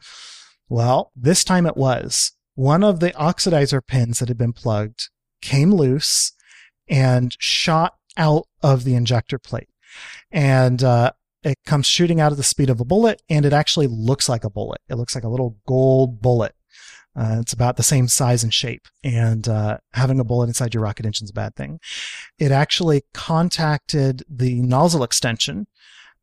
[0.69, 2.33] well, this time it was.
[2.55, 5.09] One of the oxidizer pins that had been plugged
[5.41, 6.33] came loose
[6.89, 9.69] and shot out of the injector plate.
[10.31, 11.13] And, uh,
[11.43, 14.45] it comes shooting out at the speed of a bullet and it actually looks like
[14.45, 14.81] a bullet.
[14.89, 16.55] It looks like a little gold bullet.
[17.17, 20.83] Uh, it's about the same size and shape, and uh, having a bullet inside your
[20.85, 21.81] rocket engine is a bad thing.
[22.39, 25.67] It actually contacted the nozzle extension,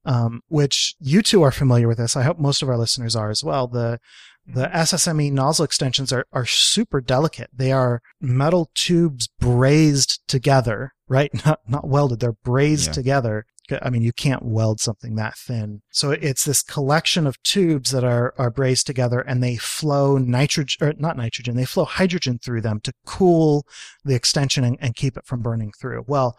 [0.05, 2.15] um, which you two are familiar with this.
[2.15, 3.67] I hope most of our listeners are as well.
[3.67, 3.99] The
[4.45, 4.77] the mm-hmm.
[4.77, 7.49] SSME nozzle extensions are, are super delicate.
[7.53, 11.31] They are metal tubes brazed together, right?
[11.45, 12.21] Not, not welded.
[12.21, 12.93] They're brazed yeah.
[12.93, 13.45] together
[13.81, 15.81] I mean, you can't weld something that thin.
[15.91, 20.87] So it's this collection of tubes that are, are brazed together and they flow nitrogen,
[20.87, 23.65] or not nitrogen, they flow hydrogen through them to cool
[24.03, 26.05] the extension and, and keep it from burning through.
[26.07, 26.37] Well,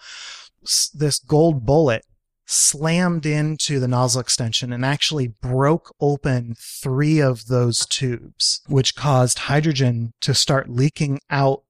[0.94, 2.04] this gold bullet
[2.50, 9.40] slammed into the nozzle extension and actually broke open three of those tubes, which caused
[9.40, 11.62] hydrogen to start leaking out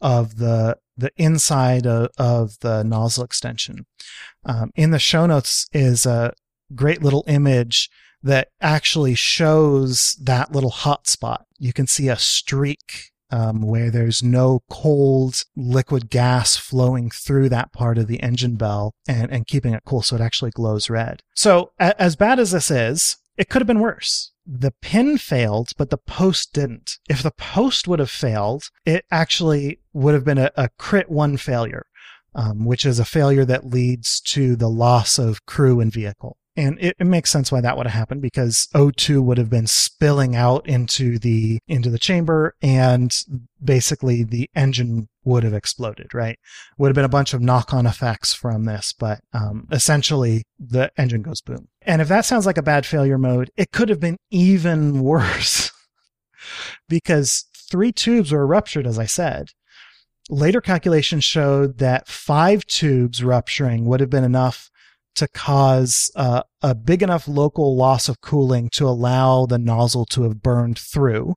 [0.00, 3.86] of the the inside of, of the nozzle extension.
[4.44, 6.32] Um, in the show notes is a
[6.74, 7.90] great little image
[8.22, 11.46] that actually shows that little hot spot.
[11.58, 17.72] You can see a streak um, where there's no cold liquid gas flowing through that
[17.72, 21.22] part of the engine bell and, and keeping it cool so it actually glows red.
[21.34, 25.70] So, a- as bad as this is, it could have been worse the pin failed,
[25.76, 26.98] but the post didn't.
[27.08, 31.36] If the post would have failed, it actually would have been a, a crit one
[31.36, 31.86] failure,
[32.34, 36.36] um, which is a failure that leads to the loss of crew and vehicle.
[36.58, 39.66] And it, it, makes sense why that would have happened because O2 would have been
[39.66, 43.14] spilling out into the, into the chamber and
[43.62, 46.38] basically the engine would have exploded, right?
[46.78, 50.90] Would have been a bunch of knock on effects from this, but, um, essentially the
[50.96, 51.68] engine goes boom.
[51.86, 55.70] And if that sounds like a bad failure mode, it could have been even worse
[56.88, 59.50] because three tubes were ruptured, as I said.
[60.28, 64.70] Later calculations showed that five tubes rupturing would have been enough
[65.14, 70.24] to cause uh, a big enough local loss of cooling to allow the nozzle to
[70.24, 71.34] have burned through,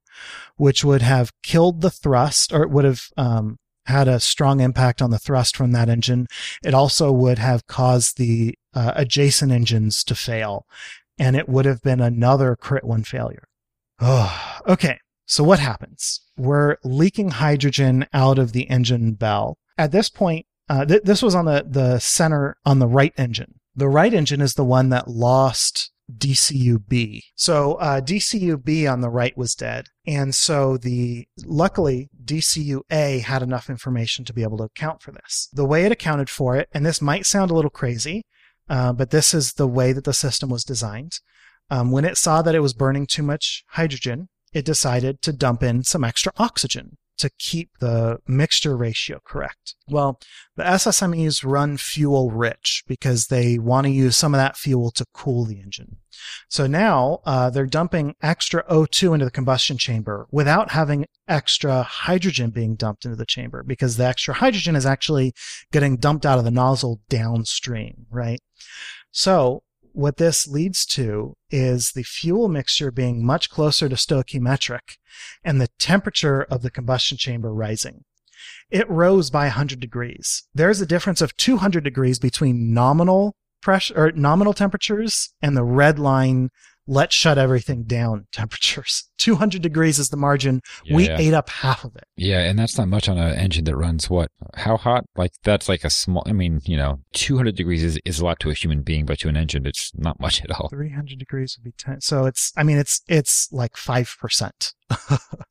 [0.58, 5.02] which would have killed the thrust or it would have um, had a strong impact
[5.02, 6.28] on the thrust from that engine.
[6.64, 10.66] It also would have caused the uh, adjacent engines to fail,
[11.18, 13.48] and it would have been another crit one failure.
[14.00, 15.00] Oh, okay.
[15.26, 16.22] So what happens?
[16.38, 19.58] We're leaking hydrogen out of the engine bell.
[19.78, 23.60] At this point, uh, th- this was on the, the center on the right engine.
[23.76, 27.22] The right engine is the one that lost DCUB.
[27.36, 33.70] So uh, DCUB on the right was dead, and so the luckily DCUA had enough
[33.70, 35.50] information to be able to account for this.
[35.54, 38.26] The way it accounted for it, and this might sound a little crazy,
[38.70, 41.14] uh, but this is the way that the system was designed.
[41.70, 45.62] Um, when it saw that it was burning too much hydrogen, it decided to dump
[45.64, 49.76] in some extra oxygen to keep the mixture ratio correct.
[49.88, 50.20] Well,
[50.56, 55.06] the SSMEs run fuel rich because they want to use some of that fuel to
[55.14, 55.98] cool the engine.
[56.50, 62.50] So now uh, they're dumping extra O2 into the combustion chamber without having extra hydrogen
[62.50, 65.34] being dumped into the chamber because the extra hydrogen is actually
[65.72, 68.40] getting dumped out of the nozzle downstream, right?
[69.12, 69.64] So
[69.94, 74.98] what this leads to is the fuel mixture being much closer to stoichiometric
[75.44, 78.04] and the temperature of the combustion chamber rising.
[78.70, 80.48] It rose by 100 degrees.
[80.54, 86.00] There's a difference of 200 degrees between nominal pressure or nominal temperatures and the red
[86.00, 86.50] line
[86.90, 89.04] let's shut everything down temperatures.
[89.20, 90.62] 200 degrees is the margin.
[90.84, 92.06] Yeah, we ate up half of it.
[92.18, 94.32] Yeah, and that's not much on an engine that runs what?
[94.56, 95.06] How hot?
[95.16, 96.24] Like that's like a small.
[96.26, 99.20] I mean, you know, 200 degrees is, is a lot to a human being, but
[99.20, 100.70] to an engine, it's not much at all.
[100.70, 102.02] 300 degrees would be 10.
[102.02, 104.74] So it's, I mean, it's, it's like 5%.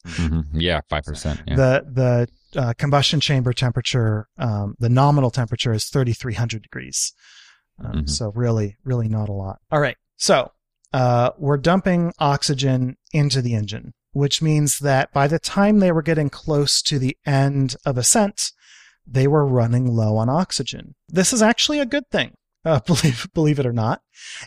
[0.07, 1.41] hmm Yeah, five percent.
[1.47, 1.57] Yeah.
[1.57, 7.13] The, the uh, combustion chamber temperature, um, the nominal temperature is 3,300 degrees.
[7.85, 8.09] Um, Mhm.
[8.11, 9.59] So really, really not a lot.
[9.71, 9.97] All right.
[10.17, 10.51] So,
[10.93, 16.03] uh, we're dumping oxygen into the engine, which means that by the time they were
[16.03, 18.53] getting close to the end of ascent,
[19.07, 20.95] they were running low on oxygen.
[21.09, 22.35] This is actually a good thing.
[22.65, 24.03] Uh, believe believe it or not,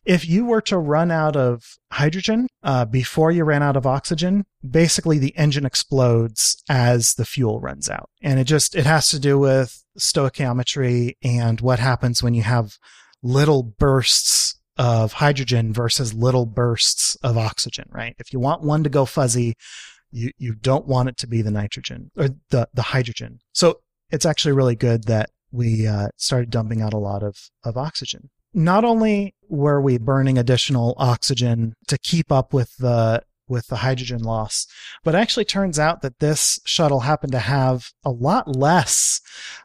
[0.05, 4.45] if you were to run out of hydrogen uh, before you ran out of oxygen,
[4.67, 9.19] basically the engine explodes as the fuel runs out, and it just it has to
[9.19, 12.77] do with stoichiometry and what happens when you have
[13.23, 17.85] little bursts of hydrogen versus little bursts of oxygen.
[17.91, 18.15] Right?
[18.19, 19.55] If you want one to go fuzzy,
[20.11, 23.39] you you don't want it to be the nitrogen or the the hydrogen.
[23.53, 23.81] So
[24.11, 28.29] it's actually really good that we uh, started dumping out a lot of, of oxygen.
[28.53, 34.23] Not only were we burning additional oxygen to keep up with the with the hydrogen
[34.23, 34.65] loss,
[35.03, 39.21] but actually turns out that this shuttle happened to have a lot less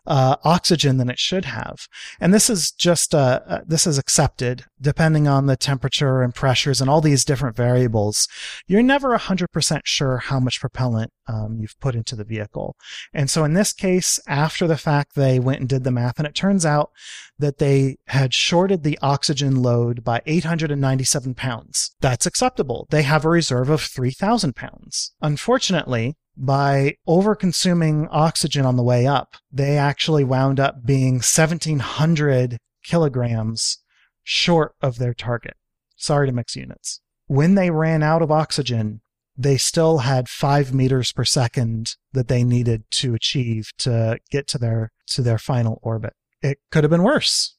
[0.06, 1.88] uh, oxygen than it should have,
[2.20, 6.80] and this is just uh, uh, this is accepted depending on the temperature and pressures
[6.80, 8.28] and all these different variables.
[8.66, 12.76] You're never hundred percent sure how much propellant um, you've put into the vehicle.
[13.12, 16.26] And so in this case, after the fact, they went and did the math, and
[16.26, 16.90] it turns out
[17.38, 21.94] that they had shorted the oxygen load by 897 pounds.
[22.00, 22.86] That's acceptable.
[22.90, 25.14] They have a reserve of 3,000 pounds.
[25.20, 33.78] Unfortunately, by overconsuming oxygen on the way up, they actually wound up being 1,700 kilograms
[34.22, 35.56] short of their target.
[35.96, 37.00] Sorry to mix units.
[37.26, 39.00] When they ran out of oxygen,
[39.36, 44.58] they still had five meters per second that they needed to achieve to get to
[44.58, 46.14] their to their final orbit.
[46.42, 47.54] It could have been worse.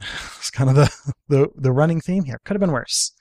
[0.38, 2.40] It's kind of the, the, the running theme here.
[2.44, 3.12] Could have been worse.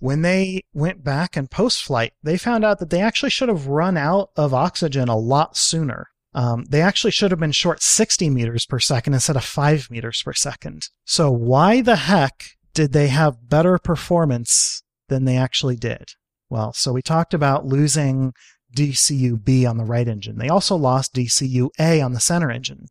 [0.00, 3.68] When they went back and post flight, they found out that they actually should have
[3.68, 6.08] run out of oxygen a lot sooner.
[6.34, 10.20] Um, they actually should have been short 60 meters per second instead of 5 meters
[10.24, 10.88] per second.
[11.04, 16.14] So, why the heck did they have better performance than they actually did?
[16.52, 18.34] Well, so we talked about losing
[18.76, 20.36] DCUB on the right engine.
[20.36, 22.88] They also lost DCUA on the center engine.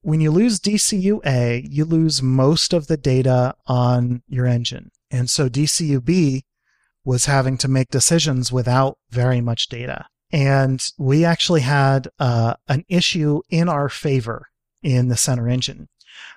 [0.00, 4.92] When you lose DCUA, you lose most of the data on your engine.
[5.10, 6.40] And so DCUB
[7.04, 10.06] was having to make decisions without very much data.
[10.32, 14.46] And we actually had uh, an issue in our favor
[14.82, 15.88] in the center engine.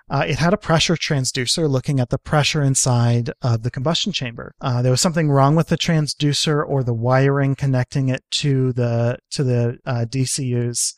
[0.09, 4.53] Uh, it had a pressure transducer looking at the pressure inside of the combustion chamber.
[4.59, 9.17] Uh, there was something wrong with the transducer or the wiring connecting it to the
[9.29, 10.93] to the uh, DCUs,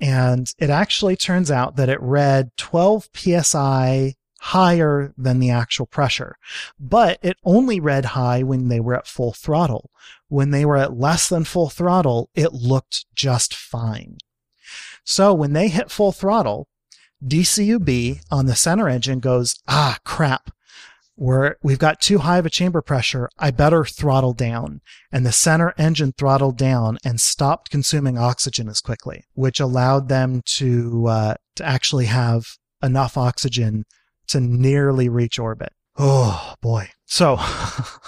[0.00, 6.36] and it actually turns out that it read 12 psi higher than the actual pressure.
[6.78, 9.90] But it only read high when they were at full throttle.
[10.28, 14.18] When they were at less than full throttle, it looked just fine.
[15.04, 16.68] So when they hit full throttle,
[17.26, 20.50] DCUB on the center engine goes, ah, crap.
[21.18, 23.30] We're, we've got too high of a chamber pressure.
[23.38, 24.82] I better throttle down.
[25.10, 30.42] And the center engine throttled down and stopped consuming oxygen as quickly, which allowed them
[30.56, 32.44] to, uh, to actually have
[32.82, 33.84] enough oxygen
[34.28, 35.72] to nearly reach orbit.
[35.96, 36.90] Oh boy.
[37.06, 37.36] So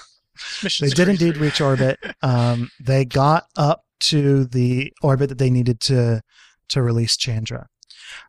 [0.80, 1.98] they did indeed reach orbit.
[2.22, 6.22] Um, they got up to the orbit that they needed to
[6.68, 7.66] to release Chandra.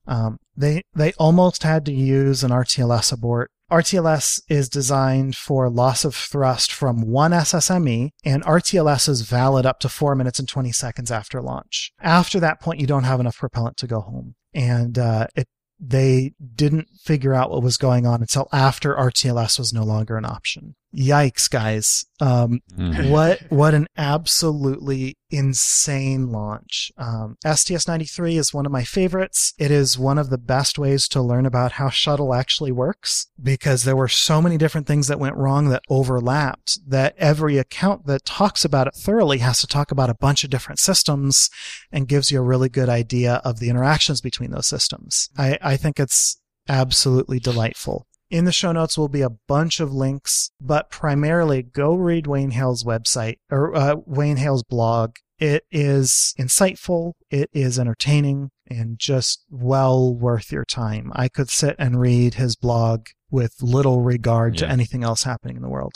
[0.08, 3.50] Um, they they almost had to use an RTLS abort.
[3.72, 9.80] RTLS is designed for loss of thrust from one SSME, and RTLS is valid up
[9.82, 11.92] to four minutes and 20 seconds after launch.
[12.02, 14.36] After that point, you don't have enough propellant to go home.
[14.54, 15.48] And uh, it
[15.80, 20.26] they didn't figure out what was going on until after RTLS was no longer an
[20.26, 20.76] option.
[20.96, 22.06] Yikes, guys.
[22.20, 23.10] Um, mm.
[23.12, 26.92] what, what an absolutely insane launch.
[26.98, 29.54] Um, STS 93 is one of my favorites.
[29.60, 33.84] It is one of the best ways to learn about how shuttle actually works because
[33.84, 38.26] there were so many different things that went wrong that overlapped that every account that
[38.26, 41.50] talks about it thoroughly has to talk about a bunch of different systems
[41.92, 45.30] and gives you a really good idea of the interactions between those systems.
[45.38, 48.08] I, I think it's absolutely delightful.
[48.30, 52.52] In the show notes will be a bunch of links, but primarily go read Wayne
[52.52, 55.16] Hale's website or uh, Wayne Hale's blog.
[55.40, 61.12] It is insightful, it is entertaining, and just well worth your time.
[61.16, 64.68] I could sit and read his blog with little regard yeah.
[64.68, 65.96] to anything else happening in the world.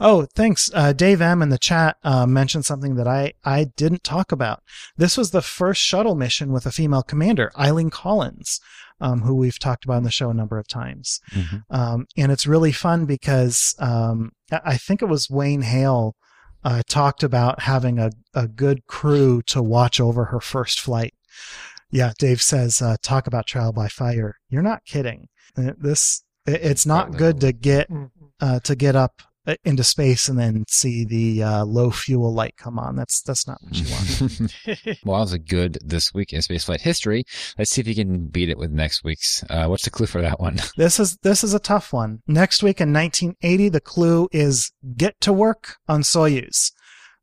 [0.00, 0.70] Oh, thanks.
[0.74, 4.62] Uh, Dave M in the chat uh, mentioned something that I, I didn't talk about.
[4.96, 8.60] This was the first shuttle mission with a female commander, Eileen Collins
[9.00, 11.20] um, who we've talked about in the show a number of times.
[11.32, 11.56] Mm-hmm.
[11.70, 16.16] Um, and it's really fun because um, I think it was Wayne Hale
[16.64, 21.14] uh, talked about having a, a good crew to watch over her first flight.
[21.90, 24.36] Yeah, Dave says, uh, talk about trial by fire.
[24.48, 25.28] You're not kidding.
[25.56, 28.24] This it's not good to get mm-hmm.
[28.40, 29.22] uh, to get up
[29.64, 32.96] into space and then see the uh, low fuel light come on.
[32.96, 34.56] That's that's not what you want.
[35.04, 37.24] well, that was a good this week in spaceflight history.
[37.58, 39.44] Let's see if you can beat it with next week's.
[39.50, 40.58] Uh, what's the clue for that one?
[40.76, 42.20] This is this is a tough one.
[42.26, 46.72] Next week in 1980, the clue is get to work on Soyuz.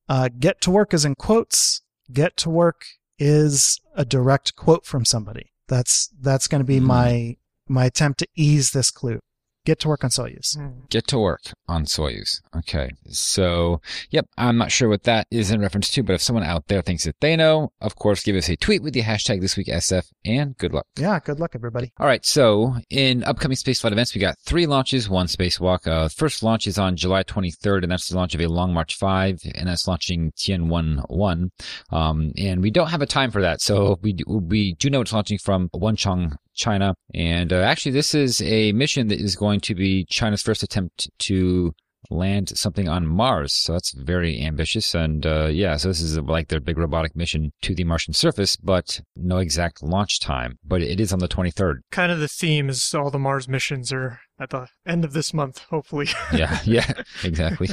[0.08, 1.82] Uh, get to work is in quotes.
[2.12, 2.86] Get to work
[3.20, 5.52] is a direct quote from somebody.
[5.68, 6.84] That's that's going to be mm.
[6.84, 7.38] my
[7.68, 9.20] my attempt to ease this clue
[9.66, 10.58] get to work on Soyuz.
[10.58, 10.82] Hmm.
[10.90, 12.42] Get to work on Soyuz.
[12.56, 12.92] Okay.
[13.08, 16.68] So, yep, I'm not sure what that is in reference to, but if someone out
[16.68, 19.58] there thinks that they know, of course, give us a tweet with the hashtag this
[19.58, 20.88] week SF and good luck.
[20.98, 21.92] Yeah, good luck, everybody.
[21.98, 22.26] All right.
[22.26, 25.88] So, in upcoming spaceflight events, we got three launches, one spacewalk.
[25.88, 28.96] Uh, first launch is on July 23rd, and that's the launch of a Long March
[28.96, 31.52] 5, and that's launching Tianwen 1.
[31.92, 33.62] Um, and we don't have a time for that.
[33.62, 36.96] So, we do, we do know it's launching from Wenchang China.
[37.14, 41.10] And uh, actually, this is a mission that is going to be China's first attempt
[41.20, 41.74] to
[42.10, 43.54] land something on Mars.
[43.54, 44.96] So that's very ambitious.
[44.96, 48.56] And uh, yeah, so this is like their big robotic mission to the Martian surface,
[48.56, 50.58] but no exact launch time.
[50.66, 51.80] But it is on the 23rd.
[51.92, 55.34] Kind of the theme is all the Mars missions are at the end of this
[55.34, 56.08] month, hopefully.
[56.34, 56.92] yeah, yeah,
[57.24, 57.70] exactly.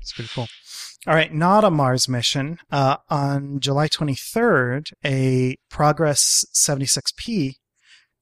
[0.00, 0.46] it's pretty cool.
[1.06, 2.58] All right, not a Mars mission.
[2.70, 7.56] Uh, on July 23rd, a Progress 76P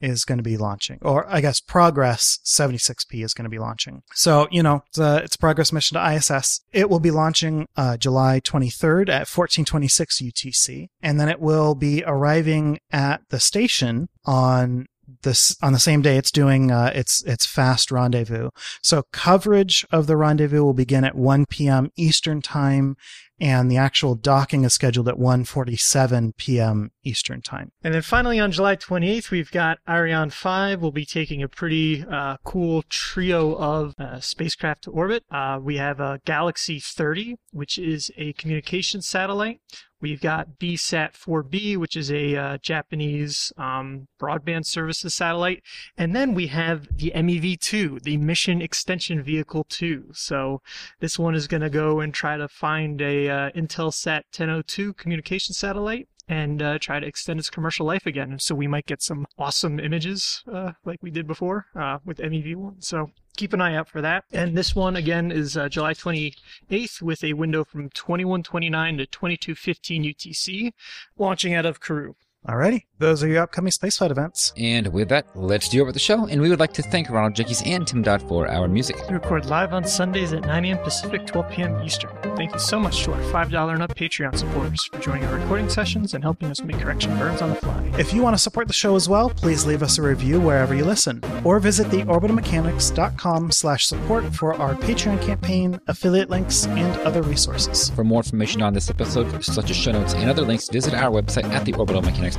[0.01, 4.03] is going to be launching, or I guess Progress 76P is going to be launching.
[4.15, 6.63] So, you know, it's a, it's a Progress mission to ISS.
[6.73, 12.03] It will be launching uh, July 23rd at 1426 UTC, and then it will be
[12.07, 14.87] arriving at the station on
[15.23, 18.51] this on the same day it's doing uh, its its fast rendezvous.
[18.83, 21.91] So coverage of the rendezvous will begin at 1 p.m.
[21.97, 22.97] Eastern time
[23.41, 26.91] and the actual docking is scheduled at 1:47 p.m.
[27.03, 27.73] Eastern Time.
[27.83, 30.81] And then finally on July 28th, we've got Ariane 5.
[30.81, 35.25] We'll be taking a pretty uh, cool trio of uh, spacecraft to orbit.
[35.31, 39.61] Uh, we have a Galaxy 30, which is a communication satellite.
[40.01, 45.63] We've got BSAT 4B, which is a uh, Japanese um, broadband services satellite.
[45.97, 50.11] And then we have the MEV 2, the Mission Extension Vehicle 2.
[50.13, 50.63] So
[51.01, 55.55] this one is going to go and try to find a uh, Intelsat 1002 communication
[55.55, 58.39] satellite and uh, try to extend its commercial life again.
[58.39, 62.85] So we might get some awesome images uh, like we did before uh, with MEV1.
[62.85, 64.25] So keep an eye out for that.
[64.33, 70.05] And this one again is uh, July 28th with a window from 2129 to 2215
[70.05, 70.73] UTC,
[71.19, 72.15] launching out of Kourou.
[72.49, 74.55] Alrighty, those are your upcoming spaceflight events.
[74.57, 76.27] And with that, let's do over the show.
[76.27, 78.97] And we would like to thank Ronald Jenkins and Tim Dodd for our music.
[79.09, 80.79] We record live on Sundays at 9 a.m.
[80.79, 81.83] Pacific, 12 p.m.
[81.85, 82.11] Eastern.
[82.37, 85.69] Thank you so much to our $5 and up Patreon supporters for joining our recording
[85.69, 87.91] sessions and helping us make correction burns on the fly.
[87.99, 90.75] If you want to support the show as well, please leave us a review wherever
[90.75, 96.99] you listen, or visit the orbitalmechanics.com slash support for our Patreon campaign, affiliate links, and
[97.03, 97.91] other resources.
[97.91, 101.11] For more information on this episode, such as show notes and other links, visit our
[101.11, 102.30] website at theorbitalmechanics.com.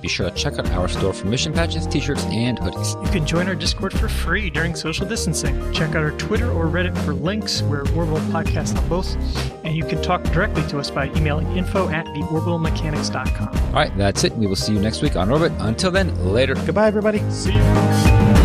[0.00, 3.02] Be sure to check out our store for mission patches, t-shirts, and hoodies.
[3.04, 5.72] You can join our Discord for free during social distancing.
[5.72, 7.62] Check out our Twitter or Reddit for links.
[7.62, 9.16] We're Orbital Podcast on both.
[9.64, 13.48] And you can talk directly to us by emailing info at theorbitalmechanics.com.
[13.48, 14.34] All right, that's it.
[14.36, 15.52] We will see you next week on Orbit.
[15.58, 16.54] Until then, later.
[16.54, 17.18] Goodbye, everybody.
[17.30, 18.41] See you.